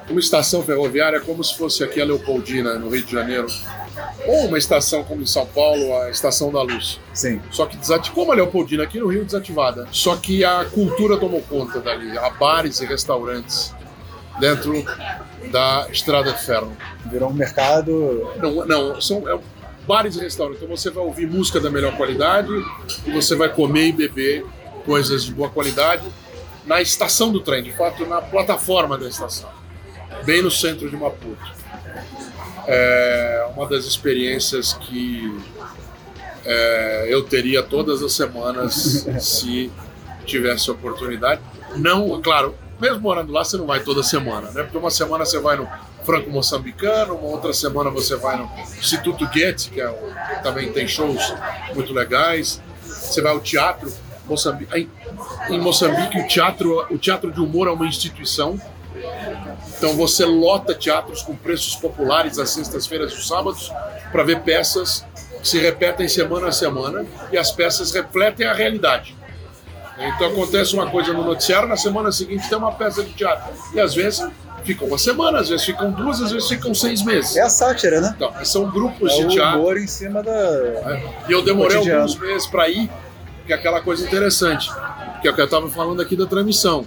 uma 0.09 0.19
estação 0.19 0.63
ferroviária 0.63 1.19
como 1.19 1.43
se 1.43 1.55
fosse 1.55 1.83
aqui 1.83 2.01
a 2.01 2.05
Leopoldina, 2.05 2.79
no 2.79 2.89
Rio 2.89 3.03
de 3.03 3.11
Janeiro. 3.11 3.47
Ou 4.25 4.47
uma 4.47 4.57
estação 4.57 5.03
como 5.03 5.21
em 5.21 5.25
São 5.25 5.45
Paulo, 5.45 5.97
a 6.01 6.09
Estação 6.09 6.51
da 6.51 6.61
Luz. 6.61 6.99
Sim. 7.13 7.41
Só 7.51 7.65
que 7.65 7.77
desativada, 7.77 8.15
como 8.15 8.31
a 8.31 8.35
Leopoldina 8.35 8.83
aqui 8.83 8.99
no 8.99 9.07
Rio, 9.07 9.25
desativada. 9.25 9.87
Só 9.91 10.15
que 10.15 10.43
a 10.43 10.65
cultura 10.65 11.17
tomou 11.17 11.41
conta 11.41 11.79
dali. 11.79 12.17
Há 12.17 12.29
bares 12.29 12.79
e 12.81 12.85
restaurantes 12.85 13.73
dentro 14.39 14.83
da 15.51 15.87
Estrada 15.91 16.31
de 16.31 16.43
Ferro. 16.43 16.75
Virou 17.05 17.29
um 17.29 17.33
mercado. 17.33 18.31
Não, 18.37 18.65
não 18.65 19.01
são 19.01 19.27
é, 19.27 19.39
bares 19.87 20.15
e 20.15 20.19
restaurantes. 20.19 20.61
Então 20.61 20.75
você 20.75 20.89
vai 20.89 21.03
ouvir 21.03 21.27
música 21.27 21.59
da 21.59 21.69
melhor 21.69 21.95
qualidade 21.95 22.51
e 23.05 23.11
você 23.11 23.35
vai 23.35 23.49
comer 23.49 23.87
e 23.87 23.91
beber 23.91 24.45
coisas 24.85 25.23
de 25.23 25.33
boa 25.33 25.49
qualidade 25.49 26.03
na 26.65 26.81
estação 26.81 27.31
do 27.31 27.39
trem, 27.39 27.63
de 27.63 27.71
fato, 27.71 28.05
na 28.05 28.21
plataforma 28.21 28.95
da 28.97 29.07
estação, 29.07 29.49
bem 30.23 30.41
no 30.41 30.51
centro 30.51 30.87
de 30.87 30.95
Maputo. 30.95 31.58
É 32.71 33.49
uma 33.55 33.67
das 33.67 33.85
experiências 33.85 34.73
que 34.73 35.35
é, 36.45 37.07
eu 37.09 37.23
teria 37.23 37.63
todas 37.63 38.03
as 38.03 38.13
semanas 38.13 39.07
se 39.19 39.71
tivesse 40.25 40.69
oportunidade. 40.69 41.41
Não, 41.75 42.21
claro, 42.21 42.55
mesmo 42.79 42.99
morando 43.01 43.31
lá, 43.31 43.43
você 43.43 43.57
não 43.57 43.65
vai 43.65 43.81
toda 43.81 44.03
semana, 44.03 44.51
né? 44.51 44.63
Porque 44.63 44.77
uma 44.77 44.91
semana 44.91 45.25
você 45.25 45.39
vai 45.39 45.57
no 45.57 45.67
franco-moçambicano, 46.05 47.15
uma 47.15 47.27
outra 47.29 47.53
semana 47.53 47.89
você 47.89 48.15
vai 48.15 48.37
no 48.37 48.49
Instituto 48.77 49.25
Goethe, 49.27 49.69
que, 49.69 49.81
é 49.81 49.87
que 49.87 50.43
também 50.43 50.71
tem 50.71 50.87
shows 50.87 51.33
muito 51.73 51.91
legais. 51.91 52.61
Você 52.85 53.21
vai 53.21 53.31
ao 53.31 53.39
teatro. 53.39 53.91
Moçambique, 54.25 54.87
em 55.49 55.59
Moçambique, 55.59 56.19
o 56.19 56.27
teatro, 56.27 56.85
o 56.91 56.99
teatro 56.99 57.31
de 57.31 57.41
humor 57.41 57.67
é 57.67 57.71
uma 57.71 57.87
instituição. 57.87 58.61
Então 59.79 59.95
você 59.95 60.25
lota 60.25 60.75
teatros 60.75 61.21
com 61.21 61.33
preços 61.33 61.73
populares 61.73 62.37
às 62.37 62.49
sextas-feiras 62.49 63.13
e 63.13 63.15
os 63.15 63.27
sábados 63.29 63.71
para 64.11 64.23
ver 64.23 64.41
peças 64.41 65.05
que 65.41 65.47
se 65.47 65.57
repetem 65.57 66.05
semana 66.09 66.49
a 66.49 66.51
semana 66.51 67.05
e 67.31 67.37
as 67.37 67.49
peças 67.49 67.93
refletem 67.93 68.45
a 68.45 68.53
realidade. 68.53 69.15
Então 69.97 70.27
acontece 70.27 70.73
uma 70.73 70.89
coisa 70.89 71.13
no 71.13 71.23
noticiário, 71.23 71.67
na 71.67 71.77
semana 71.77 72.11
seguinte 72.11 72.47
tem 72.49 72.57
uma 72.57 72.73
peça 72.73 73.03
de 73.03 73.13
teatro. 73.13 73.53
E 73.73 73.79
às 73.79 73.95
vezes 73.95 74.27
fica 74.65 74.83
uma 74.83 74.97
semana, 74.97 75.39
às 75.39 75.47
vezes 75.47 75.65
ficam 75.65 75.91
duas, 75.91 76.21
às 76.21 76.31
vezes 76.31 76.49
ficam 76.49 76.73
seis 76.73 77.01
meses. 77.01 77.37
É 77.37 77.41
a 77.41 77.49
sátira, 77.49 78.01
né? 78.01 78.13
Então, 78.17 78.33
são 78.43 78.69
grupos 78.69 79.13
é 79.13 79.23
de 79.23 79.27
teatro. 79.29 79.61
humor 79.61 79.77
em 79.77 79.87
cima 79.87 80.21
da. 80.21 80.31
É. 80.31 81.03
E 81.29 81.31
eu 81.31 81.41
demorei 81.41 81.77
alguns 81.77 82.17
meses 82.17 82.45
para 82.47 82.67
ir, 82.67 82.89
que 83.45 83.53
é 83.53 83.55
aquela 83.55 83.79
coisa 83.79 84.05
interessante, 84.05 84.69
que 85.21 85.27
é 85.27 85.31
o 85.31 85.33
que 85.33 85.39
eu 85.39 85.45
estava 85.45 85.69
falando 85.69 86.01
aqui 86.01 86.17
da 86.17 86.25
transmissão. 86.25 86.85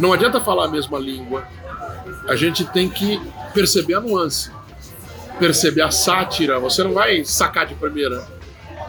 Não 0.00 0.12
adianta 0.12 0.40
falar 0.40 0.64
a 0.64 0.68
mesma 0.68 0.98
língua, 0.98 1.44
a 2.28 2.34
gente 2.34 2.64
tem 2.64 2.88
que 2.88 3.20
perceber 3.54 3.94
a 3.94 4.00
nuance, 4.00 4.50
perceber 5.38 5.82
a 5.82 5.90
sátira. 5.90 6.58
Você 6.58 6.82
não 6.82 6.92
vai 6.92 7.24
sacar 7.24 7.66
de 7.66 7.74
primeira 7.74 8.24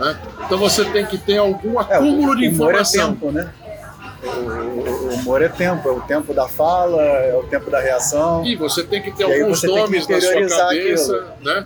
né? 0.02 0.18
Então 0.46 0.58
você 0.58 0.84
tem 0.86 1.06
que 1.06 1.18
ter 1.18 1.38
algum 1.38 1.80
é, 1.80 1.84
acúmulo 1.84 2.34
é, 2.34 2.38
de 2.38 2.46
informação. 2.48 3.04
É 3.04 3.08
tempo, 3.08 3.32
né? 3.32 3.54
O, 4.24 4.30
o, 4.30 5.14
humor 5.16 5.42
é 5.42 5.50
tempo, 5.50 5.88
é 5.88 5.92
o 5.92 6.02
tempo 6.02 6.34
da 6.34 6.48
fala, 6.48 7.02
é 7.02 7.36
o 7.36 7.44
tempo 7.44 7.70
da 7.70 7.80
reação. 7.80 8.46
E 8.46 8.56
você 8.56 8.84
tem 8.84 9.02
que 9.02 9.12
ter 9.12 9.28
e 9.28 9.42
alguns 9.42 9.64
nomes 9.64 10.08
na 10.08 10.22
sua 10.22 10.48
cabeça, 10.48 11.16
aquilo. 11.16 11.28
né? 11.42 11.66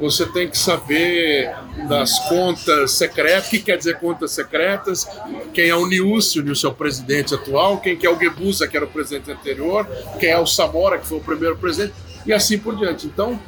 Você 0.00 0.26
tem 0.26 0.48
que 0.48 0.58
saber 0.58 1.54
das 1.88 2.18
contas 2.28 2.92
secretas, 2.92 3.46
o 3.46 3.50
que 3.50 3.60
quer 3.60 3.76
dizer 3.76 3.98
contas 3.98 4.32
secretas, 4.32 5.06
quem 5.54 5.68
é 5.68 5.76
o 5.76 5.86
Niúcio, 5.86 6.44
o 6.44 6.68
é 6.68 6.70
presidente 6.72 7.34
atual, 7.34 7.78
quem 7.78 7.98
é 8.02 8.10
o 8.10 8.18
Gebusa, 8.18 8.66
que 8.66 8.76
era 8.76 8.86
o 8.86 8.88
presidente 8.88 9.30
anterior, 9.30 9.86
quem 10.18 10.30
é 10.30 10.38
o 10.38 10.46
Samora, 10.46 10.98
que 10.98 11.06
foi 11.06 11.18
o 11.18 11.22
primeiro 11.22 11.56
presidente, 11.56 11.94
e 12.26 12.32
assim 12.32 12.58
por 12.58 12.76
diante. 12.76 13.06
Então, 13.06 13.40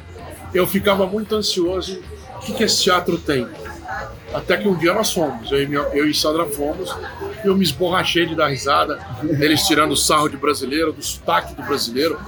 eu 0.53 0.65
ficava 0.65 1.05
muito 1.05 1.35
ansioso, 1.35 2.01
o 2.35 2.39
que, 2.39 2.53
que 2.53 2.63
esse 2.63 2.83
teatro 2.83 3.17
tem? 3.17 3.47
Até 4.33 4.57
que 4.57 4.67
um 4.67 4.75
dia 4.75 4.93
nós 4.93 5.13
fomos, 5.13 5.51
eu 5.51 5.63
e, 5.63 5.67
minha, 5.67 5.81
eu 5.93 6.07
e 6.09 6.13
Sandra 6.13 6.45
fomos, 6.45 6.93
e 7.43 7.47
eu 7.47 7.55
me 7.55 7.63
esborrachei 7.63 8.25
de 8.25 8.35
dar 8.35 8.47
risada, 8.47 8.99
eles 9.39 9.61
tirando 9.63 9.95
sarro 9.95 10.27
de 10.27 10.35
brasileiro, 10.35 10.91
do 10.91 11.01
sotaque 11.01 11.53
do 11.55 11.63
brasileiro, 11.63 12.19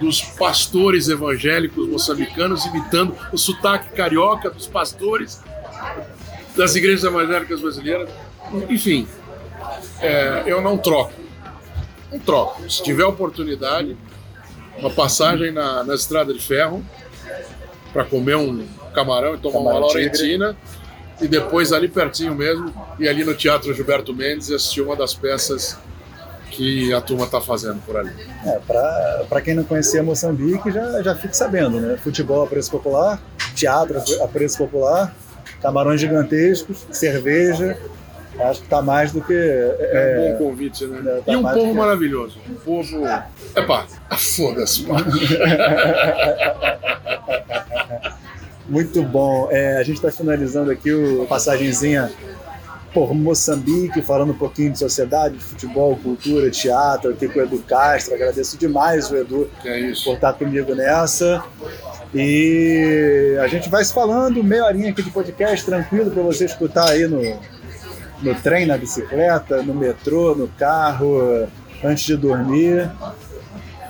dos 0.00 0.22
pastores 0.22 1.08
evangélicos 1.08 1.88
moçambicanos 1.88 2.64
imitando 2.66 3.16
o 3.32 3.38
sotaque 3.38 3.94
carioca 3.94 4.50
dos 4.50 4.66
pastores 4.66 5.42
das 6.56 6.74
igrejas 6.74 7.04
evangélicas 7.04 7.60
brasileiras. 7.60 8.08
Enfim, 8.68 9.06
é, 10.00 10.44
eu 10.46 10.60
não 10.60 10.78
troco. 10.78 11.12
Não 12.10 12.18
troco. 12.18 12.70
Se 12.70 12.82
tiver 12.82 13.04
oportunidade, 13.04 13.96
uma 14.78 14.90
passagem 14.90 15.50
na, 15.50 15.84
na 15.84 15.94
estrada 15.94 16.32
de 16.32 16.40
ferro 16.40 16.84
para 17.92 18.04
comer 18.04 18.36
um 18.36 18.66
camarão 18.94 19.34
e 19.34 19.38
tomar 19.38 19.58
camarão 19.58 19.78
uma 19.78 19.86
laurentina. 19.86 20.56
E 21.20 21.26
depois 21.26 21.72
ali 21.72 21.88
pertinho 21.88 22.34
mesmo, 22.34 22.74
e 22.98 23.08
ali 23.08 23.24
no 23.24 23.34
Teatro 23.34 23.72
Gilberto 23.72 24.14
Mendes, 24.14 24.50
assistir 24.50 24.82
uma 24.82 24.94
das 24.94 25.14
peças 25.14 25.78
que 26.56 26.92
a 26.94 27.00
turma 27.02 27.26
está 27.26 27.40
fazendo 27.40 27.80
por 27.84 27.96
ali. 27.98 28.12
É, 28.44 28.58
para 29.28 29.40
quem 29.42 29.54
não 29.54 29.62
conhecia 29.62 30.02
Moçambique, 30.02 30.72
já, 30.72 31.02
já 31.02 31.14
fique 31.14 31.36
sabendo, 31.36 31.78
né? 31.78 31.98
Futebol 32.02 32.42
a 32.42 32.46
preço 32.46 32.70
popular, 32.70 33.22
teatro 33.54 34.02
a 34.22 34.26
preço 34.26 34.56
popular, 34.56 35.14
camarões 35.60 36.00
gigantescos, 36.00 36.86
cerveja. 36.90 37.78
Acho 38.38 38.60
que 38.60 38.66
está 38.66 38.80
mais 38.82 39.12
do 39.12 39.20
que. 39.20 39.34
É, 39.34 39.90
é 39.92 40.18
um 40.18 40.38
bom 40.38 40.38
convite, 40.50 40.86
né? 40.86 40.98
É, 41.06 41.20
tá 41.20 41.32
e 41.32 41.36
um 41.36 41.42
povo 41.42 41.68
que... 41.68 41.72
maravilhoso. 41.74 42.38
Um 42.48 42.54
povo. 42.54 43.02
Epá, 43.54 43.86
foda-se, 44.16 44.86
Muito 48.68 49.02
bom. 49.02 49.48
É, 49.50 49.76
a 49.76 49.82
gente 49.82 49.96
está 49.96 50.10
finalizando 50.10 50.70
aqui 50.70 50.92
o 50.92 51.26
passagenzinha 51.26 52.10
por 52.96 53.14
Moçambique, 53.14 54.00
falando 54.00 54.30
um 54.30 54.38
pouquinho 54.38 54.72
de 54.72 54.78
sociedade, 54.78 55.36
de 55.36 55.44
futebol, 55.44 55.94
cultura, 55.96 56.50
teatro, 56.50 57.10
aqui 57.10 57.28
com 57.28 57.38
o 57.38 57.42
Edu 57.42 57.58
Castro. 57.58 58.14
Agradeço 58.14 58.56
demais 58.56 59.10
o 59.10 59.16
Edu 59.18 59.50
é 59.62 59.92
por 60.02 60.14
estar 60.14 60.32
comigo 60.32 60.74
nessa. 60.74 61.44
E 62.14 63.36
a 63.38 63.48
gente 63.48 63.68
vai 63.68 63.84
se 63.84 63.92
falando, 63.92 64.42
meia 64.42 64.64
horinha 64.64 64.92
aqui 64.92 65.02
de 65.02 65.10
podcast, 65.10 65.66
tranquilo 65.66 66.10
para 66.10 66.22
você 66.22 66.46
escutar 66.46 66.88
aí 66.88 67.06
no, 67.06 67.20
no 68.22 68.34
trem, 68.36 68.64
na 68.64 68.78
bicicleta, 68.78 69.62
no 69.62 69.74
metrô, 69.74 70.34
no 70.34 70.48
carro, 70.48 71.46
antes 71.84 72.02
de 72.02 72.16
dormir. 72.16 72.90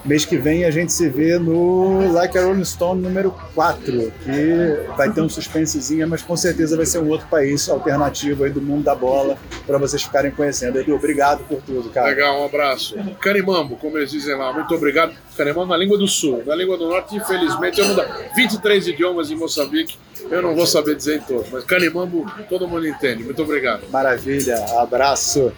Mês 0.07 0.25
que 0.25 0.37
vem 0.37 0.64
a 0.64 0.71
gente 0.71 0.92
se 0.92 1.09
vê 1.09 1.37
no 1.37 2.12
Like 2.12 2.38
a 2.38 2.45
Rolling 2.45 2.64
Stone 2.64 3.03
número 3.03 3.35
4, 3.57 4.12
que 4.23 4.95
vai 4.97 5.11
ter 5.11 5.21
um 5.21 5.29
suspensezinho, 5.29 6.07
mas 6.09 6.23
com 6.23 6.37
certeza 6.37 6.77
vai 6.77 6.87
ser 6.87 7.01
um 7.01 7.09
outro 7.09 7.27
país 7.27 7.69
alternativo 7.69 8.45
aí 8.45 8.51
do 8.51 8.62
mundo 8.62 8.85
da 8.85 8.95
bola 8.95 9.37
para 9.66 9.79
vocês 9.79 10.05
ficarem 10.05 10.31
conhecendo. 10.31 10.79
Edu, 10.79 10.95
obrigado 10.95 11.42
por 11.49 11.61
tudo, 11.61 11.90
cara. 11.90 12.07
Legal, 12.07 12.40
um 12.40 12.45
abraço. 12.45 12.95
Canimambo, 13.21 13.75
como 13.77 13.99
eles 13.99 14.12
dizem 14.12 14.37
lá, 14.37 14.53
muito 14.53 14.73
obrigado. 14.73 15.12
Canimambo 15.37 15.66
na 15.66 15.77
língua 15.77 15.99
do 15.99 16.07
sul. 16.07 16.40
Na 16.47 16.55
língua 16.55 16.79
do 16.79 16.88
norte, 16.88 17.16
infelizmente, 17.16 17.81
eu 17.81 17.88
não 17.88 17.97
dá. 17.97 18.05
23 18.37 18.87
idiomas 18.87 19.29
em 19.33 19.35
Moçambique, 19.35 19.99
eu 20.31 20.40
não 20.40 20.55
vou 20.55 20.66
saber 20.66 20.95
dizer 20.95 21.16
em 21.16 21.23
todos, 21.23 21.51
mas 21.51 21.64
Canimambo 21.64 22.25
todo 22.49 22.69
mundo 22.69 22.87
entende. 22.87 23.25
Muito 23.25 23.42
obrigado. 23.42 23.83
Maravilha, 23.90 24.57
abraço. 24.79 25.53